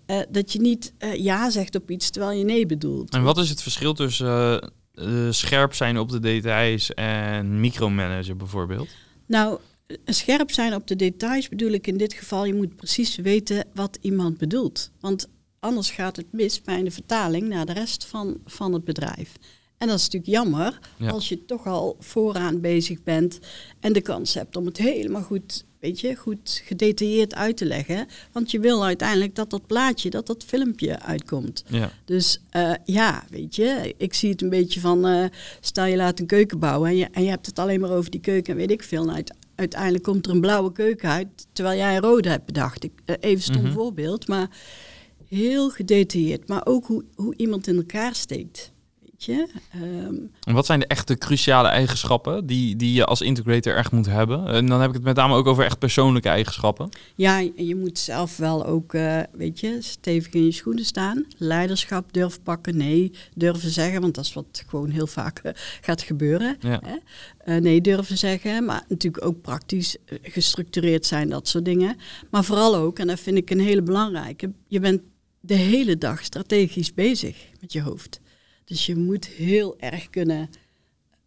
Eh, 0.07 0.21
dat 0.29 0.53
je 0.53 0.61
niet 0.61 0.92
eh, 0.99 1.14
ja 1.14 1.51
zegt 1.51 1.75
op 1.75 1.90
iets 1.90 2.11
terwijl 2.11 2.38
je 2.38 2.45
nee 2.45 2.66
bedoelt. 2.66 3.11
En 3.11 3.23
wat 3.23 3.38
is 3.38 3.49
het 3.49 3.62
verschil 3.62 3.95
tussen 3.95 4.73
eh, 4.95 5.31
scherp 5.31 5.75
zijn 5.75 5.99
op 5.99 6.09
de 6.09 6.21
details 6.21 6.95
en 6.95 7.61
micromanagen 7.61 8.38
bijvoorbeeld? 8.38 8.88
Nou, 9.27 9.59
scherp 10.05 10.51
zijn 10.51 10.75
op 10.75 10.87
de 10.87 10.97
details 10.97 11.49
bedoel 11.49 11.71
ik 11.71 11.87
in 11.87 11.97
dit 11.97 12.12
geval, 12.12 12.45
je 12.45 12.55
moet 12.55 12.77
precies 12.77 13.16
weten 13.16 13.64
wat 13.75 13.99
iemand 14.01 14.38
bedoelt. 14.38 14.90
Want 15.01 15.29
anders 15.61 15.90
gaat 15.90 16.16
het 16.16 16.33
mis 16.33 16.62
bij 16.62 16.83
de 16.83 16.90
vertaling 16.90 17.49
naar 17.49 17.66
de 17.66 17.73
rest 17.73 18.05
van, 18.05 18.37
van 18.45 18.73
het 18.73 18.85
bedrijf. 18.85 19.33
En 19.79 19.89
dat 19.89 19.99
is 19.99 20.05
natuurlijk 20.05 20.33
jammer 20.33 20.79
Ja. 20.97 21.11
als 21.11 21.29
je 21.29 21.45
toch 21.45 21.67
al 21.67 21.97
vooraan 22.01 22.61
bezig 22.61 23.03
bent 23.03 23.39
en 23.81 23.93
de 23.93 24.01
kans 24.01 24.35
hebt 24.35 24.57
om 24.57 24.67
het 24.67 24.77
helemaal 24.77 25.23
goed, 25.23 25.65
weet 25.81 26.01
je, 26.01 26.15
goed 26.17 26.62
gedetailleerd 26.65 27.35
uit 27.35 27.57
te 27.57 27.65
leggen. 27.65 28.07
Want 28.33 28.51
je 28.51 28.61
wil 28.61 28.85
uiteindelijk 28.85 29.35
dat 29.35 29.51
dat 29.51 29.67
plaatje, 29.67 30.11
dat 30.11 30.27
dat 30.27 30.45
filmpje 30.45 31.01
uitkomt. 31.01 31.65
Ja, 31.69 31.93
Dus 32.05 32.41
eh, 32.51 32.73
ja, 32.85 33.25
weet 33.31 33.55
je, 33.57 33.95
ik 33.97 34.15
zie 34.15 34.31
het 34.31 34.43
een 34.43 34.49
beetje 34.51 34.81
van, 34.81 35.07
eh, 35.07 35.25
stel 35.61 35.85
je 35.85 35.97
laat 35.97 36.19
een 36.21 36.27
keuken 36.27 36.59
bouwen 36.59 36.91
en 36.91 36.97
je, 36.97 37.09
en 37.12 37.23
je 37.23 37.29
hebt 37.31 37.47
het 37.47 37.59
alleen 37.59 37.81
maar 37.81 37.91
over 37.93 38.11
die 38.11 38.21
keuken 38.21 38.53
en 38.53 38.59
weet 38.59 38.71
ik 38.71 38.83
veel. 38.83 39.03
Nou, 39.05 39.15
uite- 39.15 39.35
uiteindelijk 39.55 40.05
komt 40.05 40.27
er 40.27 40.33
een 40.33 40.41
blauwe 40.41 40.73
keuken 40.73 41.09
uit, 41.11 41.47
terwijl 41.53 41.79
jij 41.79 41.95
een 41.97 42.03
rode 42.03 42.29
hebt 42.29 42.47
bedacht. 42.47 42.85
Ik, 42.85 42.93
eh, 43.05 43.15
even 43.21 43.43
stom 43.43 43.62
Mhm. 43.62 43.73
voorbeeld, 43.73 44.29
maar 44.29 44.49
heel 45.29 45.71
gedetailleerd. 45.71 46.49
Maar 46.49 46.67
ook 46.67 46.87
hoe, 46.87 47.05
hoe 47.15 47.35
iemand 47.37 47.67
in 47.67 47.77
elkaar 47.77 48.15
steekt. 48.15 48.75
Weet 49.17 49.27
Weet 49.27 49.37
je? 49.37 49.49
Ehm, 49.73 50.15
en 50.43 50.55
wat 50.55 50.67
zijn 50.67 50.81
de 50.81 50.87
echte 50.87 51.19
cruciale 51.19 51.69
eigenschappen 51.69 52.47
die, 52.47 52.77
die 52.77 52.93
je 52.93 53.05
als 53.05 53.21
integrator 53.21 53.77
echt 53.77 53.93
moet 53.93 54.07
hebben? 54.07 54.47
En 54.47 54.67
dan 54.67 54.81
heb 54.81 54.89
ik 54.89 54.95
het 54.95 55.05
met 55.05 55.17
name 55.17 55.35
ook 55.35 55.47
over 55.47 55.65
echt 55.65 55.79
persoonlijke 55.79 56.29
eigenschappen. 56.29 56.89
Ja, 57.15 57.39
je 57.57 57.77
moet 57.77 57.99
zelf 57.99 58.37
wel 58.37 58.67
ook, 58.67 58.93
uh, 58.93 59.21
weet 59.33 59.61
je, 59.61 59.77
stevig 59.81 60.33
in 60.33 60.45
je 60.45 60.53
schoenen 60.53 60.85
staan. 60.85 61.27
Leiderschap 61.37 62.13
durven 62.13 62.43
pakken, 62.43 62.77
nee 62.77 63.13
durven 63.35 63.71
zeggen, 63.71 64.01
want 64.01 64.15
dat 64.15 64.25
is 64.25 64.33
wat 64.33 64.65
gewoon 64.67 64.91
heel 64.91 65.07
vaak 65.07 65.39
eh, 65.39 65.53
gaat 65.81 66.03
gebeuren. 66.03 66.57
Hè? 66.61 66.77
Uh, 67.45 67.61
nee 67.61 67.81
durven 67.81 68.19
zeggen, 68.19 68.65
maar 68.65 68.85
natuurlijk 68.89 69.25
ook 69.25 69.41
praktisch 69.41 69.97
gestructureerd 70.23 71.07
zijn, 71.07 71.29
dat 71.29 71.49
soort 71.49 71.65
dingen. 71.65 71.97
Maar 72.31 72.45
vooral 72.45 72.77
ook, 72.77 72.99
en 72.99 73.07
dat 73.07 73.21
vind 73.21 73.37
ik 73.37 73.51
een 73.51 73.61
hele 73.61 73.83
belangrijke, 73.83 74.53
je 74.67 74.81
bent 74.81 75.01
de 75.41 75.55
hele 75.55 75.99
dag 75.99 76.25
strategisch 76.25 76.95
bezig 76.95 77.37
met 77.61 77.73
je 77.73 77.83
hoofd. 77.83 78.21
Dus 78.67 78.87
je 78.87 78.97
moet 78.97 79.27
heel 79.27 79.79
erg 79.79 80.11
kunnen 80.11 80.51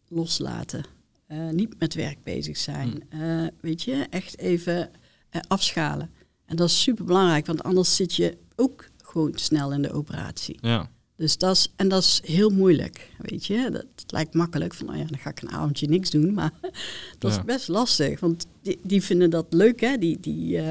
loslaten. 0.08 0.86
Uh, 1.28 1.49
niet 1.49 1.80
met 1.80 1.93
werk 1.93 2.23
bezig 2.23 2.58
zijn. 2.58 3.04
Uh, 3.13 3.47
weet 3.62 3.82
je, 3.82 4.08
echt 4.10 4.38
even 4.38 4.89
uh, 5.32 5.41
afschalen. 5.47 6.10
En 6.45 6.56
dat 6.56 6.69
is 6.69 6.82
super 6.82 7.06
belangrijk, 7.06 7.45
want 7.45 7.63
anders 7.63 7.95
zit 7.95 8.15
je 8.15 8.38
ook 8.56 8.86
gewoon 9.04 9.32
snel 9.36 9.73
in 9.73 9.82
de 9.82 9.91
operatie. 9.91 10.58
Ja. 10.62 10.89
Dus 11.15 11.38
dat 11.38 11.56
is, 11.56 11.71
en 11.75 11.88
dat 11.88 12.04
is 12.04 12.21
heel 12.25 12.49
moeilijk, 12.49 13.10
weet 13.17 13.45
je. 13.45 13.69
Dat, 13.71 13.86
lijkt 14.08 14.34
makkelijk, 14.34 14.73
van 14.73 14.86
nou 14.86 14.97
ja, 14.97 15.06
dan 15.06 15.19
ga 15.19 15.30
ik 15.30 15.41
een 15.41 15.52
avondje 15.52 15.88
niks 15.88 16.10
doen. 16.10 16.34
Maar 16.34 16.52
dat 17.19 17.32
is 17.32 17.43
best 17.43 17.67
lastig, 17.67 18.19
want 18.19 18.45
die, 18.62 18.80
die 18.84 19.04
vinden 19.04 19.30
dat 19.30 19.45
leuk, 19.49 19.80
hè. 19.80 19.97
Die, 19.97 20.19
die, 20.19 20.62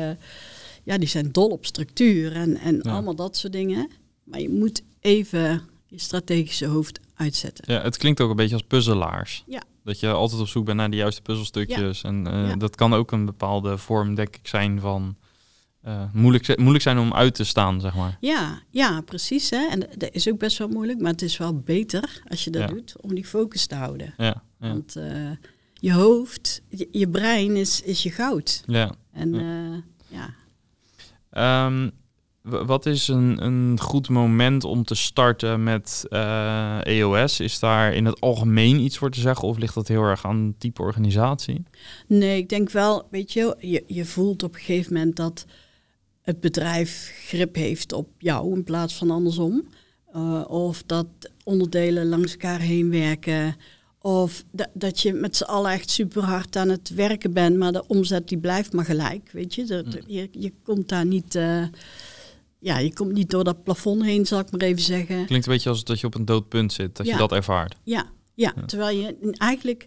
ja, 0.85 0.99
die 0.99 1.09
zijn 1.09 1.33
dol 1.33 1.49
op 1.49 1.67
structuur 1.67 2.33
en, 2.33 2.57
en 2.57 2.83
allemaal 2.83 3.15
dat 3.15 3.37
soort 3.37 3.53
dingen. 3.53 3.91
Maar 4.25 4.41
je 4.41 4.51
moet 4.51 4.83
even 5.01 5.63
je 5.88 5.98
strategische 5.98 6.66
hoofd 6.66 7.01
uitzetten. 7.14 7.74
Ja, 7.74 7.83
het 7.83 7.96
klinkt 7.96 8.20
ook 8.20 8.31
een 8.31 8.37
beetje 8.37 8.55
als 8.55 8.64
puzzelaars. 8.68 9.44
Ja. 9.46 9.62
Dat 9.85 10.01
je 10.01 10.09
altijd 10.09 10.40
op 10.40 10.48
zoek 10.48 10.64
bent 10.64 10.77
naar 10.77 10.90
de 10.90 10.96
juiste 10.96 11.22
puzzelstukjes. 11.22 12.03
En 12.03 12.27
uh, 12.29 12.53
dat 12.59 12.77
kan 12.77 12.94
ook 12.94 13.12
een 13.12 13.24
bepaalde 13.24 13.79
vorm, 13.79 14.14
denk 14.14 14.37
ik, 14.37 14.46
zijn 14.48 14.81
van 14.81 15.16
uh, 15.87 16.03
moeilijk, 16.12 16.59
moeilijk 16.59 16.83
zijn 16.83 16.98
om 16.98 17.14
uit 17.14 17.35
te 17.35 17.44
staan, 17.44 17.81
zeg 17.81 17.94
maar. 17.94 18.16
Ja, 18.20 18.62
ja 18.70 19.01
precies. 19.01 19.51
Hè? 19.51 19.66
En 19.70 19.81
dat 19.81 20.09
is 20.12 20.29
ook 20.29 20.38
best 20.38 20.59
wel 20.59 20.68
moeilijk, 20.68 21.01
maar 21.01 21.11
het 21.11 21.22
is 21.22 21.37
wel 21.37 21.59
beter 21.59 22.22
als 22.29 22.44
je 22.44 22.51
dat 22.51 22.68
doet 22.68 23.01
om 23.01 23.14
die 23.14 23.27
focus 23.27 23.66
te 23.66 23.74
houden. 23.74 24.14
Ja, 24.16 24.42
Want 24.59 24.96
uh, 24.96 25.31
je 25.74 25.92
hoofd, 25.92 26.62
je, 26.68 26.88
je, 26.90 27.09
brein 27.09 27.57
is, 27.57 27.83
is 27.83 28.03
je 28.03 28.11
goud. 28.11 28.62
Ja. 28.66 28.94
En 29.12 29.35
ja. 30.09 30.35
Um, 31.66 31.92
wat 32.49 32.87
is 32.87 33.09
een, 33.09 33.45
een 33.45 33.81
goed 33.81 34.09
moment 34.09 34.65
om 34.65 34.85
te 34.85 34.95
starten 34.95 35.63
met 35.63 36.07
EOS? 36.83 37.39
Eh, 37.39 37.41
e 37.41 37.45
is 37.45 37.59
daar 37.59 37.95
in 37.95 38.05
het 38.05 38.21
algemeen 38.21 38.81
iets 38.81 38.99
voor 38.99 39.11
te 39.11 39.21
zeggen 39.21 39.49
of 39.49 39.59
ligt 39.59 39.75
dat 39.75 39.89
heel 39.89 40.03
erg 40.03 40.25
aan 40.27 40.55
type 40.59 40.83
organisatie? 40.83 41.63
Nee, 42.07 42.39
ik 42.39 42.49
denk 42.49 42.71
wel, 42.71 43.07
weet 43.11 43.33
je, 43.33 43.57
je, 43.59 43.85
je 43.87 44.05
voelt 44.05 44.43
op 44.43 44.55
een 44.55 44.61
gegeven 44.61 44.93
moment 44.93 45.17
dat 45.17 45.47
het 46.23 46.41
bedrijf 46.41 47.13
grip 47.27 47.55
heeft 47.55 47.93
op 47.93 48.09
jou 48.19 48.55
in 48.55 48.65
plaats 48.65 48.95
van 48.95 49.11
andersom. 49.11 49.69
Uh, 50.17 50.45
of 50.49 50.83
dat 50.87 51.07
onderdelen 51.45 52.09
langs 52.09 52.33
elkaar 52.33 52.61
heen 52.61 52.91
werken. 52.91 53.57
Of 54.01 54.45
dat 54.73 55.01
je 55.01 55.13
met 55.13 55.37
z'n 55.37 55.45
allen 55.45 55.73
echt 55.73 55.91
super 55.91 56.23
hard 56.23 56.57
aan 56.57 56.69
het 56.69 56.89
werken 56.95 57.33
bent, 57.33 57.57
maar 57.57 57.73
de 57.73 57.87
omzet 57.87 58.29
die 58.29 58.39
blijft 58.39 58.73
maar 58.73 58.85
gelijk. 58.85 59.31
Weet 59.33 59.55
je, 59.55 59.65
dat, 59.65 59.85
mm. 59.85 60.01
je, 60.07 60.29
je 60.33 60.53
komt 60.63 60.89
daar 60.89 61.07
niet. 61.07 61.35
Uh, 61.35 61.63
ja, 62.59 62.79
je 62.79 62.92
komt 62.92 63.12
niet 63.12 63.31
door 63.31 63.44
dat 63.44 63.62
plafond 63.62 64.03
heen, 64.03 64.27
zal 64.27 64.40
ik 64.40 64.51
maar 64.51 64.61
even 64.61 64.83
zeggen. 64.83 65.27
Klinkt 65.27 65.47
een 65.47 65.53
beetje 65.53 65.68
als 65.68 65.85
dat 65.85 66.01
je 66.01 66.07
op 66.07 66.14
een 66.14 66.25
dood 66.25 66.49
punt 66.49 66.73
zit, 66.73 66.97
dat 66.97 67.07
je 67.07 67.16
dat 67.16 67.33
ervaart. 67.33 67.77
Ja, 67.83 68.07
ja, 68.35 68.55
terwijl 68.66 68.99
je 68.99 69.35
eigenlijk, 69.37 69.87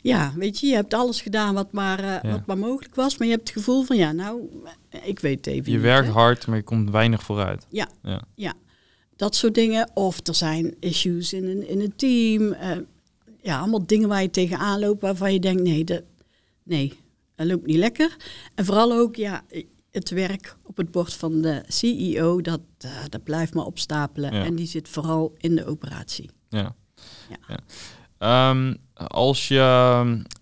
ja, 0.00 0.32
weet 0.36 0.60
je, 0.60 0.66
je 0.66 0.74
hebt 0.74 0.94
alles 0.94 1.20
gedaan 1.20 1.54
wat 1.54 1.72
maar, 1.72 2.04
uh, 2.04 2.32
wat 2.32 2.46
maar 2.46 2.58
mogelijk 2.58 2.94
was, 2.94 3.18
maar 3.18 3.26
je 3.26 3.34
hebt 3.34 3.48
het 3.48 3.58
gevoel 3.58 3.82
van, 3.82 3.96
ja, 3.96 4.12
nou, 4.12 4.42
ik 5.02 5.20
weet 5.20 5.36
het 5.36 5.46
even. 5.46 5.72
Je 5.72 5.78
werkt 5.78 6.08
hard, 6.08 6.46
maar 6.46 6.56
je 6.56 6.62
komt 6.62 6.90
weinig 6.90 7.22
vooruit. 7.22 7.66
Ja, 7.70 7.88
ja, 8.02 8.22
ja. 8.34 8.54
dat 9.16 9.34
soort 9.34 9.54
dingen. 9.54 9.90
Of 9.94 10.26
er 10.26 10.34
zijn 10.34 10.74
issues 10.80 11.32
in 11.32 11.44
een, 11.44 11.68
in 11.68 11.80
een 11.80 11.96
team. 11.96 12.42
Uh, 12.42 12.70
ja, 13.42 13.58
allemaal 13.58 13.86
dingen 13.86 14.08
waar 14.08 14.22
je 14.22 14.30
tegenaan 14.30 14.80
loopt 14.80 15.00
waarvan 15.00 15.32
je 15.32 15.40
denkt, 15.40 15.62
nee, 15.62 15.84
dat, 15.84 16.02
nee, 16.62 16.92
dat 17.34 17.46
loopt 17.46 17.66
niet 17.66 17.76
lekker. 17.76 18.16
En 18.54 18.64
vooral 18.64 18.92
ook, 18.92 19.16
ja, 19.16 19.44
het 19.90 20.10
werk 20.10 20.56
op 20.64 20.76
het 20.76 20.90
bord 20.90 21.14
van 21.14 21.40
de 21.40 21.62
CEO, 21.66 22.40
dat, 22.40 22.60
uh, 22.84 22.90
dat 23.08 23.22
blijft 23.22 23.54
maar 23.54 23.64
opstapelen. 23.64 24.30
En 24.30 24.54
die 24.54 24.66
zit 24.66 24.88
vooral 24.88 25.34
in 25.38 25.56
de 25.56 25.66
operatie. 25.66 26.30
Ja. 26.48 26.74
ja. 27.28 28.50
Um, 28.50 28.76
als 28.94 29.48
je 29.48 29.54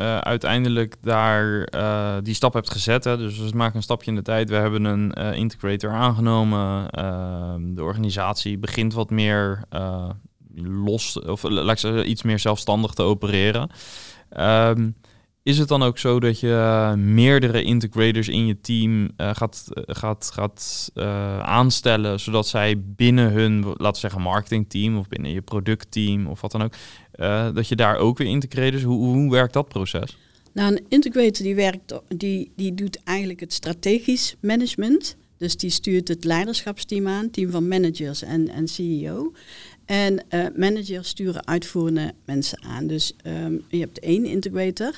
uh, 0.00 0.18
uiteindelijk 0.18 0.96
daar 1.00 1.68
uh, 1.74 2.16
die 2.22 2.34
stap 2.34 2.52
hebt 2.52 2.70
gezet, 2.70 3.04
hè, 3.04 3.16
dus 3.16 3.38
we 3.38 3.56
maken 3.56 3.76
een 3.76 3.82
stapje 3.82 4.10
in 4.10 4.16
de 4.16 4.22
tijd. 4.22 4.48
We 4.48 4.56
hebben 4.56 4.84
een 4.84 5.12
integrator 5.12 5.90
aangenomen. 5.90 6.90
Ehm, 6.90 7.74
de 7.74 7.82
organisatie 7.82 8.58
begint 8.58 8.94
wat 8.94 9.10
meer 9.10 9.64
los, 10.62 11.20
of 11.20 11.42
laat 11.42 11.70
ik 11.70 11.78
zeggen, 11.78 12.10
iets 12.10 12.22
meer 12.22 12.38
zelfstandig 12.38 12.92
te 12.92 13.02
opereren. 13.02 13.70
Um, 14.38 14.96
is 15.46 15.58
het 15.58 15.68
dan 15.68 15.82
ook 15.82 15.98
zo 15.98 16.20
dat 16.20 16.40
je 16.40 16.48
uh, 16.48 16.94
meerdere 16.94 17.62
integrators 17.62 18.28
in 18.28 18.46
je 18.46 18.60
team 18.60 19.02
uh, 19.02 19.30
gaat, 19.34 19.64
gaat, 19.72 20.30
gaat 20.32 20.90
aanstellen, 21.42 22.20
zodat 22.20 22.48
zij 22.48 22.80
binnen 22.80 23.32
hun, 23.32 23.64
laten 23.64 23.92
we 23.92 23.98
zeggen, 23.98 24.20
marketingteam 24.20 24.98
of 24.98 25.08
binnen 25.08 25.32
je 25.32 25.42
productteam 25.42 26.26
of 26.26 26.40
wat 26.40 26.52
dan 26.52 26.62
ook, 26.62 26.72
dat 27.54 27.68
je 27.68 27.76
daar 27.76 27.96
ook 27.96 28.18
weer 28.18 28.28
integrators, 28.28 28.82
hoe, 28.82 29.04
hoe 29.04 29.30
werkt 29.30 29.52
dat 29.52 29.68
proces? 29.68 30.16
Nou, 30.52 30.72
een 30.72 30.84
integrator 30.88 31.44
die 31.44 31.54
werkt, 31.54 32.00
die, 32.08 32.52
die 32.56 32.74
doet 32.74 33.02
eigenlijk 33.04 33.40
het 33.40 33.52
strategisch 33.52 34.36
management. 34.40 35.16
Dus 35.36 35.56
die 35.56 35.70
stuurt 35.70 36.08
het 36.08 36.24
leiderschapsteam 36.24 37.08
aan, 37.08 37.30
team 37.30 37.50
van 37.50 37.68
managers 37.68 38.22
en, 38.22 38.48
en 38.48 38.68
CEO. 38.68 39.32
En 39.84 40.24
managers 40.56 41.08
sturen 41.08 41.46
uitvoerende 41.46 42.12
mensen 42.24 42.62
aan. 42.62 42.86
Dus 42.86 43.12
um, 43.26 43.64
je 43.68 43.78
hebt 43.78 43.98
één 43.98 44.24
integrator. 44.24 44.94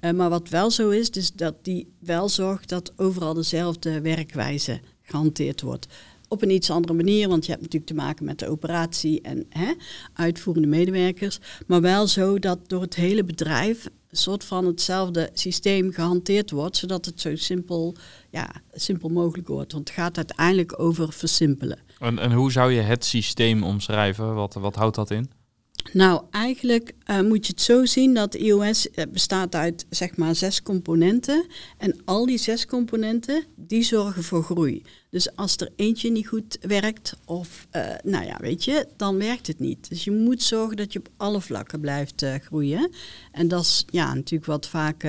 Uh, 0.00 0.10
maar 0.10 0.30
wat 0.30 0.48
wel 0.48 0.70
zo 0.70 0.90
is, 0.90 1.10
is 1.10 1.32
dat 1.32 1.54
die 1.62 1.92
wel 1.98 2.28
zorgt 2.28 2.68
dat 2.68 2.92
overal 2.96 3.34
dezelfde 3.34 4.00
werkwijze 4.00 4.80
gehanteerd 5.02 5.60
wordt. 5.60 5.86
Op 6.28 6.42
een 6.42 6.50
iets 6.50 6.70
andere 6.70 6.94
manier, 6.94 7.28
want 7.28 7.44
je 7.44 7.50
hebt 7.50 7.62
natuurlijk 7.62 7.90
te 7.90 7.96
maken 7.96 8.24
met 8.24 8.38
de 8.38 8.48
operatie 8.48 9.20
en 9.20 9.46
hè, 9.48 9.72
uitvoerende 10.12 10.68
medewerkers. 10.68 11.38
Maar 11.66 11.80
wel 11.80 12.06
zo 12.06 12.38
dat 12.38 12.58
door 12.66 12.80
het 12.80 12.94
hele 12.94 13.24
bedrijf 13.24 13.84
een 13.84 14.16
soort 14.16 14.44
van 14.44 14.66
hetzelfde 14.66 15.30
systeem 15.32 15.92
gehanteerd 15.92 16.50
wordt, 16.50 16.76
zodat 16.76 17.04
het 17.04 17.20
zo 17.20 17.36
simpel, 17.36 17.96
ja, 18.30 18.50
simpel 18.72 19.08
mogelijk 19.08 19.48
wordt. 19.48 19.72
Want 19.72 19.88
het 19.88 19.98
gaat 19.98 20.16
uiteindelijk 20.16 20.80
over 20.80 21.12
versimpelen. 21.12 21.78
En, 21.98 22.18
en 22.18 22.32
hoe 22.32 22.52
zou 22.52 22.72
je 22.72 22.80
het 22.80 23.04
systeem 23.04 23.62
omschrijven? 23.62 24.34
Wat, 24.34 24.54
wat 24.54 24.74
houdt 24.74 24.96
dat 24.96 25.10
in? 25.10 25.30
Nou, 25.92 26.22
eigenlijk 26.30 26.92
uh, 27.06 27.20
moet 27.20 27.46
je 27.46 27.52
het 27.52 27.62
zo 27.62 27.84
zien 27.84 28.14
dat 28.14 28.34
iOS 28.34 28.90
eh, 28.90 29.04
bestaat 29.12 29.54
uit 29.54 29.86
zeg 29.90 30.16
maar 30.16 30.34
zes 30.34 30.62
componenten. 30.62 31.46
En 31.78 31.96
al 32.04 32.26
die 32.26 32.38
zes 32.38 32.66
componenten, 32.66 33.44
die 33.56 33.82
zorgen 33.82 34.22
voor 34.22 34.42
groei. 34.42 34.82
Dus 35.10 35.36
als 35.36 35.56
er 35.56 35.72
eentje 35.76 36.10
niet 36.10 36.28
goed 36.28 36.58
werkt, 36.60 37.16
of 37.24 37.66
uh, 37.72 37.82
nou 38.02 38.24
ja, 38.24 38.36
weet 38.40 38.64
je, 38.64 38.86
dan 38.96 39.18
werkt 39.18 39.46
het 39.46 39.58
niet. 39.58 39.88
Dus 39.88 40.04
je 40.04 40.10
moet 40.10 40.42
zorgen 40.42 40.76
dat 40.76 40.92
je 40.92 40.98
op 40.98 41.08
alle 41.16 41.40
vlakken 41.40 41.80
blijft 41.80 42.24
groeien. 42.42 42.90
En 43.32 43.48
dat 43.48 43.62
is 43.62 43.84
ja, 43.90 44.14
natuurlijk 44.14 44.50
wat 44.50 44.68
vaak 44.68 45.04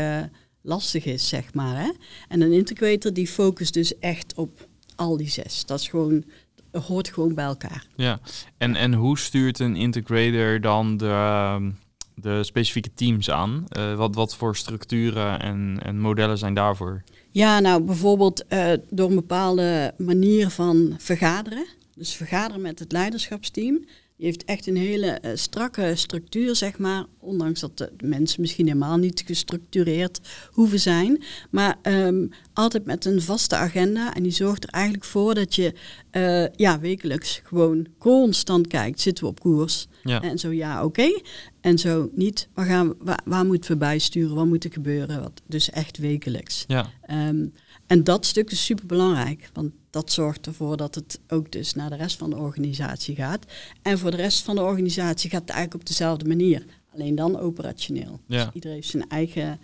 lastig 0.62 1.06
is, 1.06 1.28
zeg 1.28 1.54
maar. 1.54 1.84
Hè? 1.84 1.92
En 2.28 2.42
een 2.42 2.52
integrator 2.54 3.14
die 3.14 3.28
focust 3.28 3.74
dus 3.74 4.00
echt 4.00 4.34
op 4.36 4.68
al 4.96 5.18
die 5.18 5.30
zes. 5.30 5.66
Dat 5.66 5.80
is 5.80 5.88
gewoon 5.88 6.24
hoort 6.72 7.14
gewoon 7.14 7.34
bij 7.34 7.46
elkaar. 7.46 7.86
Ja, 7.96 8.20
en, 8.58 8.76
en 8.76 8.94
hoe 8.94 9.20
stuurt 9.20 9.60
een 9.60 9.76
integrator 9.76 10.62
dan 10.62 10.98
de, 10.98 11.06
ehm, 11.06 11.72
de 12.16 12.44
specifieke 12.44 12.94
teams 12.94 13.30
aan? 13.30 13.66
Uh, 13.78 13.96
wat, 13.96 14.16
wat 14.16 14.36
voor 14.36 14.56
structuren 14.56 15.40
en, 15.40 15.80
en 15.84 16.00
modellen 16.00 16.38
zijn 16.38 16.54
daarvoor? 16.54 17.04
Ja, 17.32 17.60
nou 17.60 17.84
bijvoorbeeld 17.84 18.44
uh, 18.50 18.72
door 18.90 19.10
een 19.10 19.16
bepaalde 19.16 19.94
manier 19.98 20.50
van 20.50 20.96
vergaderen. 20.98 21.66
Dus 21.96 22.14
vergaderen 22.14 22.62
met 22.62 22.80
het 22.80 22.92
leiderschapsteam. 22.92 23.86
Die 24.22 24.30
heeft 24.30 24.46
echt 24.46 24.68
een 24.68 24.78
hele 24.78 25.20
uh, 25.26 25.32
strakke 25.34 25.92
structuur, 25.96 26.56
zeg 26.56 26.78
maar. 26.78 27.06
Ondanks 27.20 27.60
dat 27.60 27.78
de 27.78 27.92
mensen 28.04 28.42
misschien 28.42 28.68
helemaal 28.68 28.98
niet 28.98 29.24
gestructureerd 29.26 30.20
hoeven 30.52 30.80
zijn. 30.80 31.24
Maar 31.50 31.78
um, 31.84 32.30
altijd 32.54 32.86
met 32.86 33.06
een 33.06 33.22
vaste 33.22 33.56
agenda. 33.56 34.14
En 34.14 34.24
die 34.24 34.32
zorgt 34.32 34.64
er 34.64 34.70
eigenlijk 34.70 35.04
voor 35.04 35.36
dat 35.36 35.56
je 35.56 35.74
uh, 36.12 36.48
ja, 36.56 36.80
wekelijks 36.80 37.42
gewoon 37.44 37.88
constant 37.98 38.68
kijkt. 38.68 39.02
Zitten 39.02 39.24
we 39.24 39.30
op 39.30 39.40
koers? 39.40 39.88
Ja. 40.04 40.22
En 40.22 40.40
zo 40.40 40.52
ja, 40.52 40.84
oké. 40.86 41.22
En 41.62 41.78
zo 41.78 42.10
niet. 42.14 42.48
Waar, 42.54 42.66
gaan 42.66 42.88
we, 42.88 42.96
waar, 43.00 43.22
waar 43.26 43.46
moeten 43.46 43.72
we 43.72 43.78
bijsturen? 43.78 44.36
Wat 44.36 44.46
moet 44.46 44.64
er 44.64 44.72
gebeuren? 44.72 45.22
Wat, 45.22 45.42
dus 45.48 45.70
echt 45.70 45.98
wekelijks. 45.98 46.66
Ja. 46.68 46.92
Um, 47.30 47.54
en 47.88 48.04
dat 48.04 48.26
stuk 48.26 48.52
is 48.52 48.66
super 48.66 48.86
belangrijk, 48.86 49.50
want 49.54 49.72
dat 49.92 50.12
zorgt 50.12 50.46
ervoor 50.46 50.78
dat 50.78 50.96
het 50.96 51.20
ook 51.28 51.52
dus 51.52 51.74
naar 51.74 51.90
de 51.90 51.96
rest 51.96 52.18
van 52.18 52.30
de 52.30 52.38
organisatie 52.38 53.16
gaat. 53.16 53.46
En 53.82 54.00
voor 54.00 54.12
de 54.12 54.18
rest 54.18 54.44
van 54.44 54.56
de 54.56 54.62
organisatie 54.62 55.30
gaat 55.30 55.42
het 55.42 55.50
eigenlijk 55.50 55.82
op 55.82 55.88
dezelfde 55.88 56.28
manier, 56.28 56.66
alleen 56.94 57.16
dan 57.16 57.40
operationeel. 57.40 58.20
Ja. 58.26 58.44
Dus 58.44 58.54
iedereen 58.54 58.76
heeft 58.76 58.90
zijn 58.90 59.10
eigen 59.10 59.60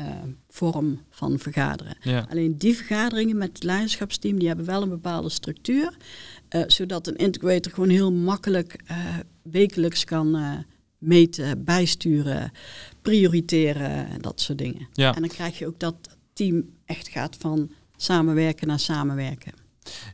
uh, 0.00 0.06
vorm 0.48 1.00
van 1.10 1.38
vergaderen. 1.38 1.96
Ja. 2.00 2.26
Alleen 2.30 2.58
die 2.58 2.76
vergaderingen 2.76 3.36
met 3.36 3.48
het 3.48 3.62
leiderschapsteam, 3.62 4.38
die 4.38 4.48
hebben 4.48 4.66
wel 4.66 4.82
een 4.82 4.88
bepaalde 4.88 5.28
structuur, 5.28 5.96
uh, 6.50 6.62
zodat 6.66 7.06
een 7.06 7.16
integrator 7.16 7.72
gewoon 7.72 7.88
heel 7.88 8.12
makkelijk 8.12 8.82
uh, 8.90 8.98
wekelijks 9.42 10.04
kan 10.04 10.64
meten, 10.98 11.64
bijsturen, 11.64 12.52
prioriteren 13.02 14.08
en 14.08 14.20
dat 14.20 14.40
soort 14.40 14.58
dingen. 14.58 14.88
Ja. 14.92 15.14
En 15.14 15.20
dan 15.20 15.30
krijg 15.30 15.58
je 15.58 15.66
ook 15.66 15.78
dat 15.78 15.96
team 16.32 16.70
echt 16.84 17.08
gaat 17.08 17.36
van 17.36 17.70
samenwerken 17.96 18.66
naar 18.66 18.80
samenwerken. 18.80 19.63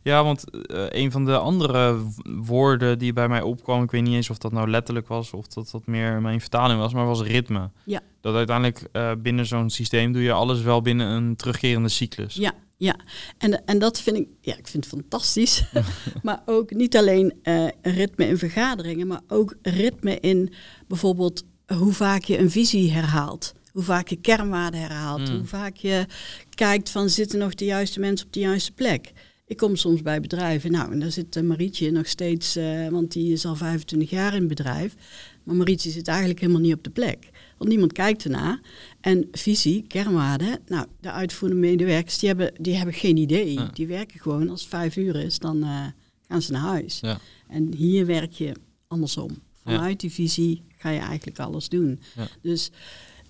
Ja, 0.03 0.25
want 0.25 0.45
uh, 0.53 0.85
een 0.89 1.11
van 1.11 1.25
de 1.25 1.37
andere 1.37 1.97
woorden 2.25 2.99
die 2.99 3.13
bij 3.13 3.29
mij 3.29 3.43
opkwam, 3.43 3.83
ik 3.83 3.91
weet 3.91 4.03
niet 4.03 4.15
eens 4.15 4.31
of 4.31 4.39
dat 4.39 4.53
nou 4.53 4.71
letterlijk 4.71 5.09
was 5.09 5.33
of 5.33 5.47
dat 5.47 5.71
dat 5.71 5.87
meer 5.87 6.21
mijn 6.21 6.41
vertaling 6.41 6.81
was, 6.81 6.93
maar 6.93 7.07
was 7.07 7.23
ritme. 7.23 7.71
Ja. 7.85 8.01
Dat 8.21 8.35
uiteindelijk 8.35 8.89
uh, 8.93 9.13
binnen 9.19 9.47
zo'n 9.47 9.71
systeem 9.71 10.13
doe 10.13 10.23
je 10.23 10.33
alles 10.33 10.63
wel 10.63 10.83
binnen 10.83 11.07
een 11.07 11.37
terugkerende 11.37 11.89
cyclus. 11.89 12.35
Ja, 12.35 12.53
ja. 12.77 12.97
En, 13.39 13.65
en 13.65 13.79
dat 13.79 14.01
vind 14.01 14.17
ik, 14.17 14.29
ja, 14.41 14.57
ik 14.57 14.69
vind 14.69 14.85
het 14.85 14.95
fantastisch. 14.95 15.65
maar 16.23 16.43
ook 16.47 16.71
niet 16.71 16.97
alleen 16.97 17.35
uh, 17.43 17.69
ritme 17.83 18.27
in 18.27 18.39
vergaderingen, 18.39 19.07
maar 19.07 19.21
ook 19.29 19.55
ritme 19.63 20.21
in 20.21 20.53
bijvoorbeeld 20.89 21.45
hoe 21.67 21.93
vaak 21.93 22.23
je 22.23 22.39
een 22.39 22.51
visie 22.51 22.93
herhaalt. 22.93 23.53
Hoe 23.73 23.83
vaak 23.83 24.09
je 24.09 24.17
kernwaarden 24.17 24.81
herhaalt. 24.81 25.29
Mm. 25.29 25.37
Hoe 25.37 25.47
vaak 25.47 25.77
je 25.77 26.07
kijkt 26.55 26.91
van 26.91 27.09
zitten 27.09 27.39
nog 27.39 27.55
de 27.55 27.65
juiste 27.65 28.01
mensen 28.01 28.27
op 28.27 28.33
de 28.33 28.41
juiste 28.41 28.73
plek. 28.73 29.13
Ik 29.51 29.57
kom 29.57 29.77
soms 29.77 30.03
bij 30.03 30.21
bedrijven, 30.21 30.71
nou, 30.71 30.93
en 30.93 31.01
daar 31.01 31.11
zit 31.11 31.37
uh, 31.37 31.43
Marietje 31.43 31.91
nog 31.91 32.07
steeds, 32.07 32.57
uh, 32.57 32.89
want 32.89 33.13
die 33.13 33.33
is 33.33 33.45
al 33.45 33.57
25 33.57 34.11
jaar 34.11 34.33
in 34.35 34.39
het 34.39 34.49
bedrijf. 34.49 34.95
Maar 35.43 35.55
Marietje 35.55 35.91
zit 35.91 36.09
eigenlijk 36.09 36.41
helemaal 36.41 36.61
niet 36.61 36.75
op 36.75 36.85
de 36.85 36.91
plek. 36.91 37.31
Want 37.57 37.71
niemand 37.71 37.93
kijkt 37.93 38.25
ernaar. 38.25 38.61
En 39.01 39.29
visie, 39.33 39.85
kernwaarden, 39.89 40.59
nou, 40.67 40.87
de 41.01 41.11
uitvoerende 41.11 41.61
medewerkers, 41.61 42.19
die 42.19 42.29
hebben, 42.29 42.53
die 42.61 42.77
hebben 42.77 42.95
geen 42.95 43.17
idee. 43.17 43.53
Ja. 43.53 43.71
Die 43.73 43.87
werken 43.87 44.21
gewoon, 44.21 44.49
als 44.49 44.61
het 44.61 44.71
vijf 44.71 44.97
uur 44.97 45.17
is, 45.17 45.39
dan 45.39 45.57
uh, 45.57 45.87
gaan 46.29 46.43
ze 46.43 46.53
naar 46.53 46.61
huis. 46.61 47.01
Ja. 47.01 47.21
En 47.49 47.75
hier 47.75 48.07
werk 48.07 48.33
je 48.33 48.53
andersom. 48.89 49.31
Vanuit 49.63 50.01
die 50.01 50.13
visie 50.13 50.63
ga 50.77 50.91
je 50.91 51.01
eigenlijk 51.01 51.39
alles 51.39 51.69
doen. 51.69 52.01
Dus 52.43 52.71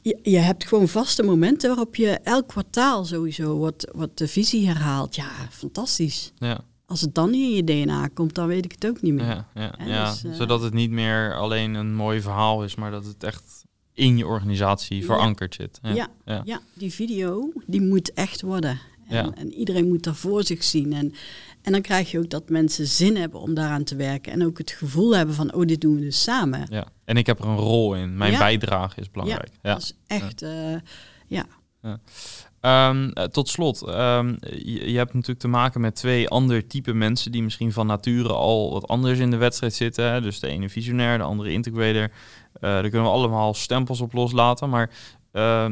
je, 0.03 0.19
je, 0.23 0.39
hebt 0.39 0.67
gewoon 0.67 0.89
vaste 0.89 1.23
momenten 1.23 1.69
waarop 1.69 1.97
je 1.97 2.11
elk 2.11 2.49
kwartaal 2.49 3.05
sowieso 3.05 3.59
wat, 3.59 3.91
wat 3.97 4.19
de 4.19 4.29
visie 4.29 4.67
herhaalt. 4.67 5.15
Ja, 5.15 5.31
fantastisch. 5.51 6.33
Ja. 6.39 6.61
Als 6.87 7.01
het 7.01 7.15
dan 7.15 7.31
niet 7.31 7.43
in 7.43 7.57
je 7.57 7.65
DNA 7.85 8.07
komt, 8.07 8.35
dan 8.35 8.47
weet 8.47 8.65
ik 8.65 8.73
het 8.73 8.87
ook 8.87 9.03
niet 9.03 9.15
meer. 9.15 9.25
Ja, 9.25 9.49
ja, 9.55 9.75
ja. 9.85 10.11
dus, 10.11 10.25
eh, 10.25 10.33
zodat 10.33 10.63
het 10.63 10.73
niet 10.73 10.91
meer 10.91 11.35
alleen 11.35 11.75
een 11.75 11.95
mooi 11.95 12.21
verhaal 12.21 12.65
is, 12.65 12.75
maar 12.75 12.91
dat 12.91 13.05
het 13.05 13.25
echt 13.25 13.65
in 13.93 14.17
je 14.17 14.27
organisatie 14.27 15.05
verankerd 15.05 15.55
zit. 15.55 15.79
Ja. 15.83 16.09
Ja, 16.45 16.61
die 16.75 16.93
video, 16.93 17.53
die 17.67 17.81
moet 17.81 18.13
echt 18.13 18.43
worden. 18.43 18.81
En, 19.09 19.35
en 19.35 19.53
iedereen 19.53 19.89
moet 19.89 20.03
daar 20.03 20.15
voor 20.15 20.45
zich 20.45 20.65
zien. 20.65 20.93
En, 20.93 21.13
en 21.62 21.73
dan 21.73 21.81
krijg 21.81 22.11
je 22.11 22.18
ook 22.18 22.31
dat 22.31 22.49
mensen 22.49 22.87
zin 22.87 23.16
hebben 23.16 23.40
om 23.40 23.55
daaraan 23.55 23.85
te 23.85 23.96
werken. 23.96 24.33
En 24.33 24.44
ook 24.44 24.59
het 24.59 24.70
gevoel 24.70 25.16
hebben 25.16 25.35
van, 25.35 25.55
oh, 25.55 25.66
dit 25.66 25.81
doen 25.81 25.94
we 25.94 26.01
dus 26.01 26.23
samen. 26.23 26.66
Ja. 26.70 26.87
En 27.05 27.16
ik 27.16 27.27
heb 27.27 27.38
er 27.38 27.44
een 27.46 27.57
rol 27.57 27.94
in. 27.94 28.16
Mijn 28.16 28.33
Ja. 28.33 28.38
bijdrage 28.38 29.01
is 29.01 29.11
belangrijk. 29.11 29.51
Ja. 29.62 29.73
Dat 29.73 29.83
is 29.83 29.92
echt, 30.07 30.42
eh, 30.42 30.75
ja. 31.27 31.44
Ehm, 32.61 33.09
eh, 33.09 33.25
tot 33.25 33.49
slot, 33.49 33.83
ehm, 33.83 34.35
je, 34.40 34.90
je 34.90 34.96
hebt 34.96 35.12
natuurlijk 35.12 35.40
te 35.40 35.49
maken 35.49 35.81
met 35.81 35.94
twee 35.94 36.29
ander 36.29 36.66
type 36.66 36.92
mensen 36.92 37.33
die 37.33 37.42
misschien 37.42 37.73
van 37.73 37.87
nature 37.87 38.33
al 38.33 38.73
wat 38.73 38.88
anders 38.88 39.18
in 39.18 39.31
de 39.31 39.37
wedstrijd 39.37 39.75
zitten. 39.75 40.12
Hè? 40.12 40.20
Dus 40.20 40.40
de 40.40 40.46
ene 40.49 40.68
visionair, 40.68 41.18
de 41.18 41.25
andere 41.25 41.53
integrator. 41.53 42.03
Eh 42.03 42.61
daar 42.61 42.81
kunnen 42.81 43.03
we 43.03 43.09
allemaal 43.09 43.55
stempels 43.55 44.01
op 44.01 44.12
loslaten. 44.12 44.68
Maar 44.68 44.90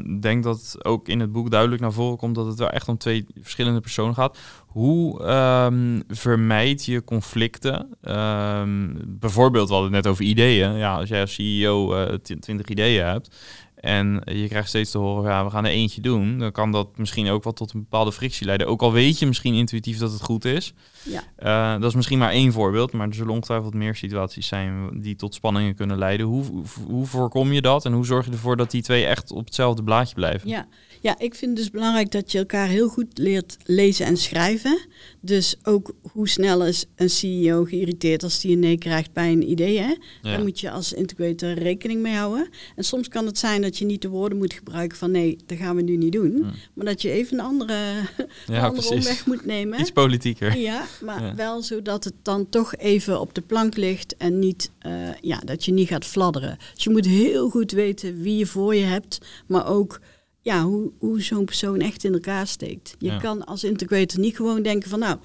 ik 0.05 0.23
denk 0.23 0.43
dat 0.43 0.77
ook 0.85 1.09
in 1.09 1.21
het 1.21 1.33
boek 1.33 1.51
duidelijk 1.51 1.81
naar 1.81 1.93
voren 1.93 2.19
komt 2.19 2.35
dat 2.35 2.47
het 2.47 2.59
wel 2.59 2.71
echt 2.71 2.89
om 2.89 2.99
twee 2.99 3.27
verschillende 3.41 3.81
personen 3.81 4.15
gaat. 4.15 4.39
Hoe 4.67 5.25
ehm, 5.25 6.01
vermijd 6.09 6.85
je 6.85 7.05
conflicten? 7.05 7.97
Ehm, 8.03 8.95
bijvoorbeeld, 9.07 9.69
we 9.69 9.75
hadden 9.75 9.93
het 9.93 10.03
net 10.05 10.13
over 10.13 10.25
ideeën. 10.25 10.77
Ja, 10.77 10.97
als 10.97 11.09
jij 11.09 11.21
als 11.21 11.35
CEO 11.35 12.17
tw- 12.17 12.33
20 12.41 12.67
ideeën 12.67 13.05
hebt 13.05 13.37
en 13.81 14.23
je 14.25 14.49
krijgt 14.49 14.69
steeds 14.69 14.91
te 14.91 14.99
horen, 14.99 15.31
ja, 15.31 15.45
we 15.45 15.51
gaan 15.51 15.65
er 15.65 15.71
eentje 15.71 16.01
doen, 16.01 16.39
dan 16.39 16.53
kan 16.53 16.73
dat 16.73 16.99
misschien 16.99 17.29
ook 17.29 17.45
wel 17.45 17.53
tot 17.53 17.73
een 17.73 17.81
bepaalde 17.81 18.13
frictie 18.13 18.47
leiden. 18.47 18.67
Ook 18.67 18.83
al 18.83 18.93
weet 18.93 19.19
je 19.19 19.27
misschien 19.27 19.55
intuïtief 19.55 19.99
dat 19.99 20.13
het 20.13 20.23
goed 20.23 20.45
is. 20.45 20.73
Ja. 21.03 21.23
Eh, 21.37 21.81
dat 21.81 21.89
is 21.91 21.95
misschien 21.97 22.19
maar 22.19 22.31
één 22.31 22.53
voorbeeld, 22.53 22.93
maar 22.93 23.09
er 23.09 23.15
zullen 23.15 23.33
ongetwijfeld 23.33 23.75
meer 23.75 23.95
situaties 23.95 24.47
zijn 24.47 25.01
die 25.01 25.17
tot 25.17 25.35
spanningen 25.35 25.75
kunnen 25.75 25.99
leiden. 25.99 26.27
Hoe, 26.27 26.45
hoe, 26.87 27.07
voorkom 27.07 27.53
je 27.53 27.61
dat 27.63 27.85
en 27.85 27.93
hoe 27.93 28.07
zorg 28.07 28.27
je 28.27 28.33
ervoor 28.33 28.57
dat 28.57 28.71
die 28.71 28.83
twee 28.83 29.05
echt 29.05 29.33
op 29.33 29.45
hetzelfde 29.45 29.83
blaadje 29.83 30.15
blijven? 30.15 30.49
Ja. 30.49 30.67
ja, 31.01 31.19
ik 31.19 31.35
vind 31.35 31.51
het 31.51 31.57
dus 31.57 31.71
belangrijk 31.71 32.11
dat 32.11 32.33
je 32.33 32.39
elkaar 32.39 32.69
heel 32.69 32.89
goed 32.89 33.07
leert 33.19 33.57
lezen 33.65 34.07
en 34.07 34.17
schrijven. 34.17 34.79
Dus 35.21 35.57
ook 35.63 35.93
hoe 36.13 36.29
snel 36.29 36.65
is 36.65 36.85
een 36.97 37.11
CEO 37.11 37.65
geïrriteerd 37.65 38.23
als 38.23 38.41
die 38.41 38.53
een 38.53 38.59
nee 38.59 38.79
krijgt 38.79 39.13
bij 39.13 39.33
een 39.33 39.51
idee. 39.51 39.79
Hè? 39.79 39.89
Ja. 39.89 39.97
Daar 40.23 40.43
moet 40.43 40.61
je 40.61 40.71
als 40.71 40.93
integrator 40.93 41.53
rekening 41.53 42.03
mee 42.03 42.15
houden. 42.15 42.49
En 42.77 42.85
soms 42.85 43.09
kan 43.09 43.27
het 43.27 43.39
zijn 43.39 43.63
dat 43.63 43.79
je 43.79 43.85
niet 43.85 44.03
de 44.03 44.09
woorden 44.09 44.39
moet 44.39 44.53
gebruiken 44.53 44.99
van 44.99 45.11
nee, 45.11 45.39
dat 45.47 45.59
gaan 45.59 45.77
we 45.77 45.83
nu 45.83 45.97
niet 45.97 46.13
doen. 46.13 46.33
Hmm. 46.33 46.53
Maar 46.75 46.85
dat 46.85 47.03
je 47.03 47.11
even 47.11 47.39
een 47.39 47.45
andere, 47.45 47.75
een 48.17 48.55
Ja, 48.55 48.67
andere 48.67 48.73
precies. 48.89 49.07
omweg 49.07 49.27
moet 49.27 49.45
nemen. 49.47 49.81
Iets 49.81 49.91
politieker. 49.91 50.57
Ja, 50.59 50.85
maar 51.05 51.23
Ja. 51.23 51.35
wel 51.35 51.63
zodat 51.63 52.05
het 52.05 52.15
dan 52.23 52.49
toch 52.49 52.77
even 52.77 53.21
op 53.21 53.35
de 53.35 53.41
plank 53.41 53.77
ligt 53.77 54.17
en 54.17 54.39
niet, 54.39 54.71
eh, 54.79 55.15
ja, 55.21 55.39
dat 55.39 55.65
je 55.65 55.73
niet 55.73 55.89
gaat 55.89 56.05
fladderen. 56.05 56.59
Dus 56.75 56.85
je 56.85 56.91
moet 56.91 57.07
heel 57.07 57.49
goed 57.51 57.71
weten 57.71 58.21
wie 58.23 58.37
je 58.37 58.47
voor 58.47 58.75
je 58.75 58.85
hebt, 58.85 59.19
maar 59.47 59.67
ook 59.67 60.01
ja, 60.43 60.63
hoe, 60.65 60.93
hoe 60.99 61.23
zo'n 61.23 61.45
persoon 61.45 61.81
echt 61.81 62.05
in 62.05 62.13
elkaar 62.13 62.47
steekt. 62.47 62.95
Je 62.99 63.07
Ja. 63.07 63.19
kan 63.19 63.45
als 63.45 63.65
integrator 63.65 64.21
niet 64.21 64.37
gewoon 64.37 64.63
denken 64.63 64.91
van 64.91 64.99
nou, 64.99 65.19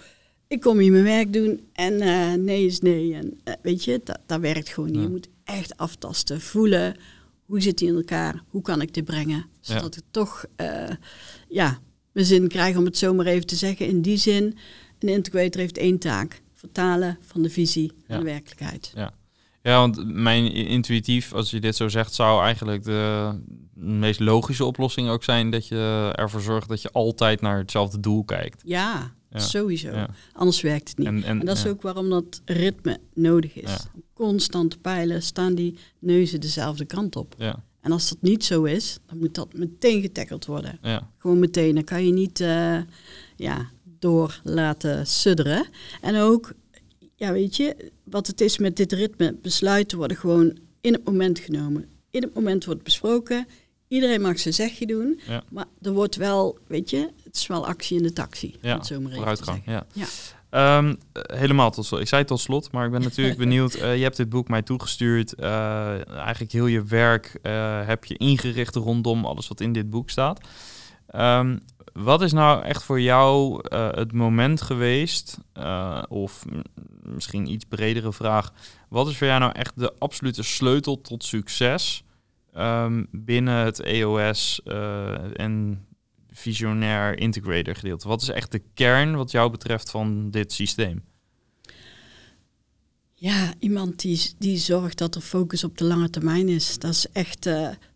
ik 0.47 0.61
kom 0.61 0.77
hier 0.77 0.91
mijn 0.91 1.03
werk 1.03 1.33
doen 1.33 1.61
en 1.73 2.01
eh, 2.01 2.33
nee 2.33 2.65
is 2.65 2.79
nee. 2.79 3.13
En 3.13 3.39
eh, 3.43 3.53
weet 3.61 3.83
je, 3.83 4.01
dat, 4.03 4.19
dat 4.25 4.39
werkt 4.39 4.69
gewoon 4.69 4.89
niet. 4.91 4.97
Ja. 4.99 5.03
Je 5.03 5.09
moet 5.09 5.29
echt 5.43 5.77
aftasten, 5.77 6.41
voelen, 6.41 6.95
hoe 7.45 7.61
zit 7.61 7.77
die 7.77 7.87
in 7.87 7.95
elkaar, 7.95 8.43
hoe 8.49 8.61
kan 8.61 8.81
ik 8.81 8.93
dit 8.93 9.05
brengen, 9.05 9.45
zodat 9.59 9.95
ik 9.95 10.03
toch, 10.11 10.45
ja, 11.49 11.79
mijn 12.11 12.25
zin 12.25 12.47
krijg 12.47 12.77
om 12.77 12.85
het 12.85 12.97
zo 12.97 13.13
maar 13.13 13.25
even 13.25 13.45
te 13.47 13.55
zeggen. 13.55 13.87
In 13.87 14.01
die 14.01 14.17
zin, 14.17 14.57
een 15.03 15.09
integrator 15.09 15.61
heeft 15.61 15.77
één 15.77 15.99
taak. 15.99 16.41
Vertalen 16.53 17.17
van 17.21 17.41
de 17.41 17.49
visie 17.49 17.91
Ja. 17.95 18.03
naar 18.07 18.19
de 18.19 18.25
werkelijkheid. 18.25 18.91
Ja, 19.61 19.77
want 19.79 20.13
mijn 20.13 20.51
intuïtief, 20.53 21.33
als 21.33 21.51
je 21.51 21.59
dit 21.59 21.75
zo 21.75 21.87
zegt, 21.87 22.13
zou 22.13 22.43
eigenlijk 22.43 22.83
de 22.83 23.31
meest 23.73 24.19
logische 24.19 24.65
oplossing 24.65 25.09
ook 25.09 25.23
zijn 25.23 25.49
dat 25.51 25.67
je 25.67 26.11
ervoor 26.15 26.41
zorgt 26.41 26.69
dat 26.69 26.81
je 26.81 26.91
altijd 26.91 27.41
naar 27.41 27.57
hetzelfde 27.57 27.99
doel 27.99 28.23
kijkt. 28.23 28.61
Ja, 28.65 29.13
Ja. 29.29 29.39
sowieso. 29.39 29.91
Ja. 29.91 30.09
Anders 30.33 30.61
werkt 30.61 30.87
het 30.89 30.97
niet. 30.97 31.07
En, 31.07 31.23
en, 31.23 31.39
En 31.39 31.45
dat 31.45 31.57
is 31.57 31.63
ja. 31.63 31.69
ook 31.69 31.81
waarom 31.81 32.09
dat 32.09 32.41
ritme 32.45 32.99
nodig 33.13 33.53
is. 33.55 33.69
Ja. 33.69 33.79
Constant 34.13 34.81
peilen, 34.81 35.21
staan 35.23 35.55
die 35.55 35.77
neuzen 35.99 36.41
dezelfde 36.41 36.85
kant 36.85 37.15
op. 37.15 37.35
Ja, 37.37 37.63
En 37.81 37.91
als 37.91 38.09
dat 38.09 38.17
niet 38.21 38.43
zo 38.45 38.63
is, 38.63 38.97
dan 39.05 39.17
moet 39.17 39.35
dat 39.35 39.53
meteen 39.53 40.01
getackeld 40.01 40.45
worden. 40.45 40.77
ja, 40.81 41.09
Gewoon 41.17 41.39
meteen. 41.39 41.75
Dan 41.75 41.83
kan 41.83 42.05
je 42.05 42.11
niet 42.13 42.39
eh, 42.39 42.77
ja, 43.35 43.69
door 44.03 44.39
laten 44.43 45.07
sudderen. 45.07 45.67
En 46.01 46.19
ook, 46.19 46.53
ja, 47.15 47.31
weet 47.31 47.55
je, 47.55 47.91
wat 48.03 48.27
het 48.27 48.41
is 48.41 48.57
met 48.57 48.77
dit 48.77 48.91
ritme, 48.91 49.35
besluiten 49.41 49.97
worden 49.97 50.17
gewoon 50.17 50.57
in 50.81 50.93
het 50.93 51.05
moment 51.05 51.39
genomen. 51.39 51.85
In 52.11 52.21
het 52.21 52.33
moment 52.33 52.65
wordt 52.65 52.83
besproken. 52.83 53.47
Iedereen 53.87 54.21
mag 54.21 54.39
zijn 54.39 54.53
zegje 54.53 54.85
doen. 54.85 55.19
Ja. 55.27 55.43
Maar 55.49 55.65
er 55.81 55.91
wordt 55.91 56.15
wel, 56.15 56.57
weet 56.67 56.89
je, 56.89 57.09
het 57.23 57.35
is 57.35 57.47
wel 57.47 57.67
actie 57.67 57.97
in 57.97 58.03
de 58.03 58.13
taxi. 58.13 58.55
ja. 58.61 58.77
het 58.77 58.85
zo 58.85 59.01
maar 59.01 59.11
vooruitgang. 59.11 59.61
Ja. 59.65 59.85
Ja. 59.93 60.05
Ehm, 60.49 60.95
eh, 61.11 61.37
helemaal 61.37 61.71
tot 61.71 61.85
slot. 61.85 62.01
Ik 62.01 62.07
zei 62.07 62.23
tot 62.23 62.39
slot, 62.39 62.71
maar 62.71 62.85
ik 62.85 62.91
ben 62.91 63.01
natuurlijk 63.01 63.37
benieuwd. 63.45 63.73
Eh, 63.73 63.95
je 63.95 64.03
hebt 64.03 64.17
dit 64.17 64.29
boek 64.29 64.47
mij 64.47 64.61
toegestuurd. 64.61 65.33
Eh, 65.33 66.07
eigenlijk 66.17 66.51
heel 66.51 66.65
je 66.65 66.83
werk 66.83 67.39
eh, 67.41 67.87
heb 67.87 68.05
je 68.05 68.17
ingericht 68.17 68.75
rondom 68.75 69.25
alles 69.25 69.47
wat 69.47 69.61
in 69.61 69.73
dit 69.73 69.89
boek 69.89 70.09
staat. 70.09 70.39
Ehm, 71.07 71.57
wat 71.93 72.21
is 72.21 72.31
nou 72.31 72.63
echt 72.63 72.83
voor 72.83 73.01
jou 73.01 73.61
eh, 73.67 73.91
het 73.91 74.11
moment 74.11 74.61
geweest, 74.61 75.37
eh, 75.53 76.03
of 76.09 76.45
misschien 77.03 77.51
iets 77.51 77.65
bredere 77.65 78.13
vraag, 78.13 78.53
wat 78.89 79.07
is 79.07 79.17
voor 79.17 79.27
jou 79.27 79.39
nou 79.39 79.51
echt 79.51 79.79
de 79.79 79.93
absolute 79.97 80.43
sleutel 80.43 81.01
tot 81.01 81.23
succes 81.23 82.03
ehm, 82.53 83.03
binnen 83.11 83.65
het 83.65 83.79
EOS 83.79 84.61
eh, 84.63 85.39
en 85.39 85.85
visionair 86.29 87.19
integrator 87.19 87.75
gedeelte? 87.75 88.07
Wat 88.07 88.21
is 88.21 88.29
echt 88.29 88.51
de 88.51 88.61
kern 88.73 89.15
wat 89.15 89.31
jou 89.31 89.51
betreft 89.51 89.89
van 89.89 90.29
dit 90.29 90.53
systeem? 90.53 91.03
Ja, 93.13 93.53
iemand 93.59 93.99
die, 93.99 94.33
die 94.37 94.57
zorgt 94.57 94.97
dat 94.97 95.15
er 95.15 95.21
focus 95.21 95.63
op 95.63 95.77
de 95.77 95.83
lange 95.83 96.09
termijn 96.09 96.49
is. 96.49 96.79
Dat 96.79 96.91
is 96.91 97.05
echt 97.11 97.49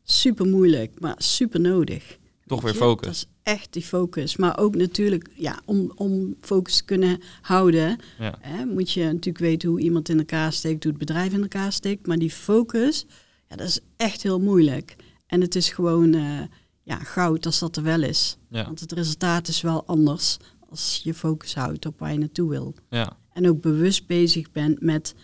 super 0.04 0.46
moeilijk, 0.46 1.00
maar 1.00 1.16
super 1.18 1.60
nodig. 1.60 2.18
Toch 2.46 2.62
weer 2.62 2.74
focus. 2.74 3.28
Echt 3.48 3.74
die 3.74 3.84
focus. 3.84 4.36
Maar 4.36 4.58
ook 4.60 4.76
natuurlijk, 4.76 5.30
ja, 5.36 5.60
om, 5.66 5.92
om 5.96 6.36
focus 6.42 6.78
te 6.78 6.84
kunnen 6.84 7.20
houden, 7.42 8.00
Ja. 8.20 8.38
hè, 8.42 8.66
moet 8.66 8.92
je 8.92 9.04
natuurlijk 9.04 9.38
weten 9.38 9.70
hoe 9.70 9.80
iemand 9.80 10.10
in 10.10 10.18
elkaar 10.18 10.54
steekt, 10.54 10.84
hoe 10.84 10.92
het 10.92 11.02
bedrijf 11.02 11.34
in 11.34 11.42
elkaar 11.42 11.72
steekt. 11.72 12.08
Maar 12.08 12.18
die 12.18 12.32
focus, 12.32 13.06
ja, 13.50 13.56
dat 13.56 13.68
is 13.68 13.80
echt 13.98 14.24
heel 14.24 14.40
moeilijk. 14.40 14.96
En 15.28 15.42
het 15.42 15.56
is 15.56 15.70
gewoon 15.70 16.14
eh, 16.14 16.42
ja, 16.84 16.98
goud 16.98 17.46
als 17.46 17.60
dat 17.60 17.76
er 17.78 17.84
wel 17.84 18.04
is. 18.04 18.38
Ja. 18.50 18.66
Want 18.66 18.80
het 18.80 18.92
resultaat 18.92 19.48
is 19.48 19.62
wel 19.62 19.86
anders 19.86 20.38
als 20.70 21.02
je 21.04 21.14
focus 21.14 21.56
houdt 21.56 21.86
op 21.86 22.00
waar 22.00 22.12
je 22.12 22.20
naartoe 22.20 22.50
wil. 22.50 22.76
Ja. 22.90 23.18
En 23.34 23.48
ook 23.50 23.62
bewust 23.62 24.08
bezig 24.08 24.52
bent 24.52 24.82
met, 24.82 25.16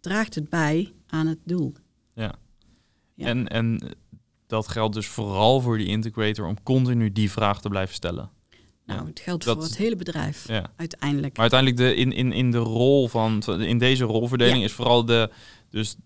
draagt 0.00 0.34
het 0.34 0.48
bij 0.48 0.92
aan 1.06 1.26
het 1.26 1.38
doel? 1.44 1.72
Ja. 2.14 2.34
Ja. 3.14 3.26
En, 3.26 3.48
en 3.48 3.80
dat 4.46 4.68
geldt 4.68 4.94
dus 4.94 5.06
vooral 5.06 5.60
voor 5.60 5.78
die 5.78 5.86
integrator 5.86 6.46
om 6.46 6.62
continu 6.62 7.12
die 7.12 7.30
vraag 7.30 7.60
te 7.60 7.68
blijven 7.68 7.94
stellen. 7.94 8.30
Nou, 8.86 9.00
Ja. 9.00 9.06
het 9.06 9.20
geldt 9.20 9.44
Dat- 9.44 9.54
voor 9.56 9.64
het 9.64 9.76
hele 9.76 9.96
bedrijf, 9.96 10.48
Ja. 10.48 10.70
uiteindelijk. 10.76 11.32
Maar 11.36 11.50
uiteindelijk 11.50 11.80
de, 11.80 11.94
in, 11.94 12.12
in, 12.12 12.32
in 12.32 12.50
de 12.50 12.58
rol 12.58 13.08
van, 13.08 13.42
in 13.60 13.78
deze 13.78 14.04
rolverdeling 14.04 14.58
Ja. 14.58 14.64
is 14.64 14.72
vooral 14.72 15.04
de, 15.04 15.30
dus 15.70 15.96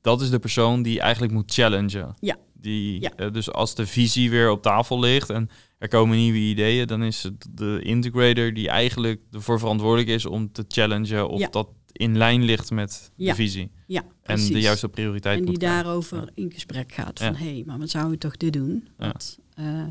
dat 0.00 0.20
is 0.20 0.30
de 0.30 0.38
persoon 0.38 0.82
die 0.82 1.00
eigenlijk 1.00 1.32
moet 1.32 1.52
challengen. 1.52 2.14
Ja. 2.20 2.36
Die, 2.52 3.10
eh, 3.10 3.32
dus 3.32 3.52
als 3.52 3.74
de 3.74 3.86
visie 3.86 4.30
weer 4.30 4.50
op 4.50 4.62
tafel 4.62 4.98
ligt 5.00 5.30
en 5.30 5.48
er 5.78 5.88
komen 5.88 6.16
nieuwe 6.16 6.38
ideeën, 6.38 6.86
dan 6.86 7.02
is 7.02 7.22
het 7.22 7.46
de 7.50 7.80
integrator 7.82 8.54
die 8.54 8.68
eigenlijk 8.68 9.20
ervoor 9.32 9.58
verantwoordelijk 9.58 10.08
is 10.08 10.26
om 10.26 10.52
te 10.52 10.64
challengen 10.68 11.28
of 11.28 11.48
dat 11.48 11.68
in 11.96 12.16
lijn 12.16 12.42
ligt 12.42 12.70
met 12.70 13.10
Ja. 13.16 13.30
de 13.30 13.36
visie. 13.36 13.70
ja, 13.86 14.02
En 14.22 14.36
de 14.46 14.60
juiste 14.60 14.88
prioriteit 14.88 15.38
En 15.38 15.44
die 15.44 15.58
daarover 15.58 16.20
Ja. 16.20 16.28
in 16.34 16.52
gesprek 16.52 16.92
gaat. 16.92 17.18
Van, 17.18 17.32
Ja. 17.32 17.38
hé, 17.38 17.52
hey, 17.52 17.62
maar 17.66 17.78
we 17.78 17.86
zouden 17.86 18.18
toch 18.18 18.36
dit 18.36 18.52
doen? 18.52 18.88
Ja. 18.98 19.06
Wat, 19.06 19.38
eh, 19.54 19.86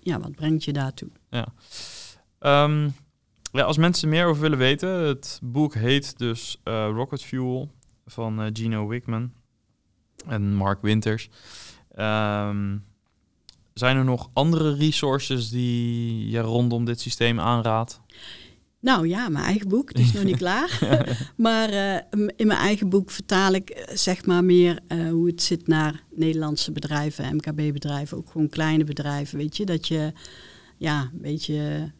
ja, 0.00 0.20
wat 0.20 0.34
brengt 0.34 0.64
je 0.64 0.72
daartoe? 0.72 1.08
Ehm, 2.38 2.88
ja, 3.52 3.62
als 3.62 3.76
mensen 3.76 4.08
meer 4.08 4.26
over 4.26 4.42
willen 4.42 4.58
weten, 4.58 4.88
het 4.88 5.40
boek 5.42 5.74
heet 5.74 6.18
dus 6.18 6.60
eh, 6.64 6.88
Rocket 6.94 7.22
Fuel 7.22 7.70
van 8.06 8.40
eh, 8.42 8.50
Gino 8.52 8.88
Wickman 8.88 9.32
en 10.26 10.54
Mark 10.54 10.82
Winters. 10.82 11.28
Ehm, 11.94 12.76
zijn 13.74 13.96
er 13.96 14.04
nog 14.04 14.30
andere 14.32 14.74
resources 14.74 15.48
die 15.50 16.28
je 16.28 16.38
rondom 16.40 16.84
dit 16.84 17.00
systeem 17.00 17.40
aanraadt? 17.40 18.00
Nou 18.80 19.08
ja, 19.08 19.28
mijn 19.28 19.44
eigen 19.44 19.68
boek, 19.68 19.92
is 19.92 20.12
nog 20.12 20.24
niet 20.24 20.36
klaar. 20.46 20.78
Maar 21.36 21.68
eh, 21.68 22.02
in 22.36 22.46
mijn 22.46 22.58
eigen 22.58 22.88
boek 22.88 23.10
vertaal 23.10 23.52
ik 23.52 23.70
eh, 23.70 23.96
zeg 23.96 24.26
maar 24.26 24.44
meer 24.44 24.78
eh, 24.86 25.08
hoe 25.08 25.26
het 25.26 25.42
zit 25.42 25.66
naar 25.66 26.02
Nederlandse 26.14 26.72
bedrijven, 26.72 27.34
MKB-bedrijven, 27.36 28.16
ook 28.16 28.30
gewoon 28.30 28.48
kleine 28.48 28.84
bedrijven. 28.84 29.38
Weet 29.38 29.56
je, 29.56 29.64
dat 29.64 29.88
je 29.88 30.12
ja, 30.76 31.00
een 31.00 31.20
beetje 31.20 31.90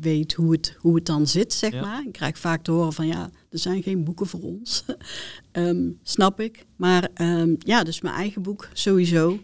weet 0.00 0.32
hoe 0.32 0.52
het, 0.52 0.76
hoe 0.78 0.94
het 0.94 1.06
dan 1.06 1.26
zit, 1.26 1.52
zeg 1.52 1.72
Ja. 1.72 1.80
maar. 1.80 2.02
Ik 2.06 2.12
krijg 2.12 2.38
vaak 2.38 2.62
te 2.62 2.70
horen 2.70 2.92
van 2.92 3.06
ja, 3.06 3.30
er 3.50 3.58
zijn 3.58 3.82
geen 3.82 4.04
boeken 4.04 4.26
voor 4.26 4.42
ons. 4.42 4.84
Ehm, 5.52 5.88
snap 6.02 6.40
ik. 6.40 6.66
Maar 6.76 7.08
ehm, 7.14 7.54
ja, 7.58 7.82
dus 7.84 8.00
mijn 8.00 8.14
eigen 8.14 8.42
boek 8.42 8.68
sowieso. 8.72 9.38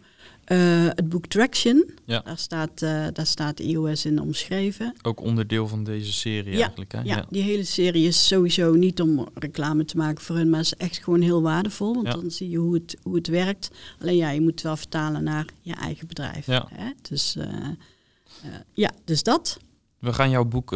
Eh, 0.46 0.58
het 0.88 1.08
boek 1.08 1.26
Traction, 1.26 1.90
Ja. 2.04 2.20
daar, 2.24 2.38
staat, 2.38 2.82
eh, 2.82 3.06
daar 3.12 3.26
staat 3.26 3.60
iOS 3.60 4.04
in 4.04 4.20
omschreven. 4.20 4.94
Ook 5.02 5.20
onderdeel 5.20 5.68
van 5.68 5.84
deze 5.84 6.12
serie 6.12 6.52
Ja, 6.52 6.58
eigenlijk. 6.60 6.92
Hè? 6.92 7.00
Ja, 7.02 7.26
die 7.30 7.42
hele 7.42 7.64
serie 7.64 8.06
is 8.06 8.26
sowieso 8.26 8.72
niet 8.72 9.00
om 9.00 9.28
reclame 9.34 9.84
te 9.84 9.96
maken 9.96 10.22
voor 10.24 10.36
hun, 10.36 10.50
maar 10.50 10.60
is 10.60 10.74
echt 10.74 10.98
gewoon 11.04 11.20
heel 11.20 11.42
waardevol. 11.42 11.94
Want 11.94 12.06
Ja. 12.06 12.12
dan 12.12 12.30
zie 12.30 12.50
je 12.50 12.56
hoe 12.56 12.74
het, 12.74 12.96
hoe 13.02 13.14
het 13.14 13.26
werkt. 13.28 13.70
Alleen 14.00 14.16
ja, 14.16 14.30
je 14.30 14.40
moet 14.40 14.50
het 14.50 14.62
wel 14.62 14.76
vertalen 14.76 15.24
naar 15.24 15.46
je 15.60 15.74
eigen 15.74 16.06
bedrijf. 16.06 16.46
Ja. 16.46 16.66
Hè? 16.74 16.90
Dus, 17.08 17.36
eh, 17.36 17.44
eh, 17.44 18.50
ja, 18.72 18.90
dus 19.04 19.22
dat. 19.22 19.58
We 19.98 20.12
gaan 20.12 20.30
jouw 20.30 20.44
boek 20.44 20.70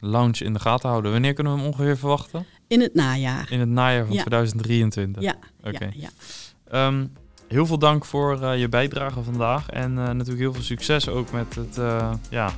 launch 0.00 0.38
in 0.40 0.52
de 0.52 0.58
gaten 0.60 0.88
houden. 0.88 1.12
Wanneer 1.12 1.32
kunnen 1.32 1.52
we 1.52 1.58
hem 1.58 1.68
ongeveer 1.68 1.98
verwachten? 1.98 2.46
In 2.66 2.80
het 2.80 2.94
najaar. 2.94 3.52
In 3.52 3.60
het 3.60 3.68
najaar 3.68 4.04
van 4.06 4.14
Ja. 4.14 4.20
2023. 4.24 5.22
Ja, 5.22 5.36
Oké. 5.64 5.90
ja, 5.94 6.10
ja. 6.70 7.00
Heel 7.48 7.66
veel 7.66 7.78
dank 7.78 8.04
voor 8.04 8.42
eh, 8.42 8.60
je 8.60 8.68
bijdrage 8.68 9.22
vandaag. 9.22 9.68
En 9.68 9.98
eh, 9.98 10.04
natuurlijk 10.04 10.38
heel 10.38 10.52
veel 10.52 10.62
succes 10.62 11.08
ook 11.08 11.32
met 11.32 11.54
het 11.54 11.78
eh, 11.78 12.12
ja, 12.30 12.52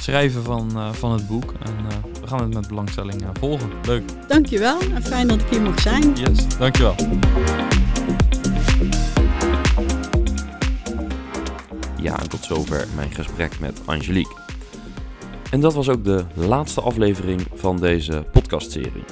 schrijven 0.00 0.42
van, 0.42 0.70
eh, 0.76 0.92
van 0.92 1.12
het 1.12 1.26
boek. 1.26 1.52
En 1.62 1.74
eh, 1.88 2.20
we 2.20 2.26
gaan 2.26 2.40
het 2.40 2.54
met 2.54 2.68
belangstelling 2.68 3.22
eh, 3.22 3.28
volgen. 3.32 3.70
Leuk. 3.86 4.02
Dankjewel 4.28 4.80
en 4.80 5.02
fijn 5.02 5.28
dat 5.28 5.40
ik 5.40 5.48
hier 5.48 5.60
mocht 5.60 5.80
zijn. 5.80 6.14
Yes, 6.14 6.58
dankjewel. 6.58 6.94
Ja, 12.02 12.20
en 12.20 12.28
tot 12.28 12.44
zover 12.44 12.86
mijn 12.94 13.10
gesprek 13.10 13.60
met 13.60 13.80
Angelique. 13.84 14.36
En 15.50 15.60
dat 15.60 15.74
was 15.74 15.88
ook 15.88 16.04
de 16.04 16.24
laatste 16.34 16.80
aflevering 16.80 17.46
van 17.54 17.76
deze 17.76 18.24
podcastserie. 18.32 19.04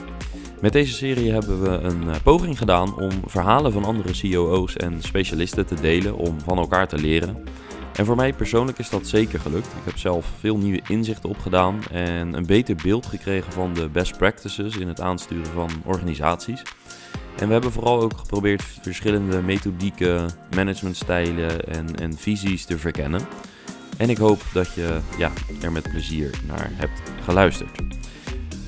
Met 0.60 0.72
deze 0.72 0.92
serie 0.92 1.32
hebben 1.32 1.62
we 1.62 1.68
een 1.68 2.10
eh, 2.10 2.16
poging 2.22 2.58
gedaan 2.58 2.96
om 2.96 3.10
verhalen 3.26 3.72
van 3.72 3.84
andere 3.84 4.30
COO's 4.30 4.76
en 4.76 5.02
specialisten 5.02 5.66
te 5.66 5.74
delen 5.74 6.16
om 6.16 6.40
van 6.40 6.58
elkaar 6.58 6.88
te 6.88 6.98
leren. 6.98 7.44
En 7.94 8.04
voor 8.04 8.16
mij 8.16 8.32
persoonlijk 8.32 8.78
is 8.78 8.90
dat 8.90 9.06
zeker 9.06 9.40
gelukt. 9.40 9.66
Ik 9.66 9.84
heb 9.84 9.98
zelf 9.98 10.26
veel 10.38 10.56
nieuwe 10.56 10.80
inzichten 10.88 11.28
opgedaan 11.28 11.82
en 11.90 12.34
een 12.34 12.46
beter 12.46 12.76
beeld 12.82 13.06
gekregen 13.06 13.52
van 13.52 13.74
de 13.74 13.88
best 13.88 14.16
practices 14.16 14.76
in 14.76 14.88
het 14.88 15.00
aansturen 15.00 15.52
van 15.52 15.70
organisaties. 15.84 16.62
En 17.36 17.46
we 17.46 17.52
hebben 17.52 17.72
vooral 17.72 18.00
ook 18.00 18.18
geprobeerd 18.18 18.62
verschillende 18.62 19.42
methodieken, 19.42 20.30
managementstijlen 20.54 21.68
en, 21.68 21.96
en 21.96 22.16
visies 22.16 22.64
te 22.64 22.78
verkennen. 22.78 23.20
En 23.96 24.10
ik 24.10 24.16
hoop 24.16 24.40
dat 24.52 24.74
je 24.74 24.98
ja, 25.18 25.30
er 25.62 25.72
met 25.72 25.90
plezier 25.90 26.40
naar 26.46 26.70
hebt 26.72 27.02
geluisterd. 27.24 27.70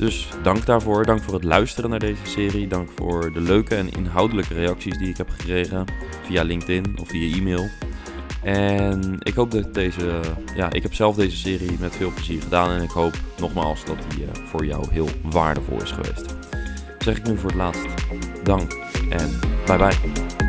Dus 0.01 0.29
dank 0.43 0.67
daarvoor. 0.67 1.07
Dank 1.07 1.23
voor 1.23 1.35
het 1.35 1.45
luisteren 1.45 1.91
naar 1.91 1.99
deze 1.99 2.27
serie. 2.27 2.67
Dank 2.67 2.89
voor 2.97 3.33
de 3.33 3.41
leuke 3.41 3.75
en 3.75 3.93
inhoudelijke 3.93 4.55
reacties 4.55 4.99
die 4.99 5.09
ik 5.09 5.17
heb 5.17 5.29
gekregen 5.31 5.85
via 6.23 6.43
LinkedIn 6.43 6.99
of 7.01 7.09
via 7.09 7.37
e-mail. 7.37 7.69
En 8.43 9.17
ik 9.19 9.35
hoop 9.35 9.51
dat 9.51 9.75
deze, 9.75 10.21
ja, 10.55 10.73
ik 10.73 10.83
heb 10.83 10.95
zelf 10.95 11.17
deze 11.17 11.37
serie 11.37 11.77
met 11.81 11.97
veel 11.97 12.13
plezier 12.15 12.43
gedaan 12.43 12.71
en 12.71 12.83
ik 12.83 12.91
hoop 12.91 13.15
nogmaals 13.39 13.85
dat 13.85 13.97
die 14.09 14.25
eh, 14.25 14.45
voor 14.45 14.65
jou 14.65 14.87
heel 14.91 15.09
waardevol 15.23 15.83
is 15.83 15.91
geweest. 15.91 16.35
Zeg 16.99 17.17
ik 17.17 17.27
nu 17.27 17.37
voor 17.37 17.49
het 17.49 17.59
laatst. 17.59 17.87
Dank 18.43 18.73
en 19.11 19.39
bye 19.67 19.77
bye. 19.77 20.40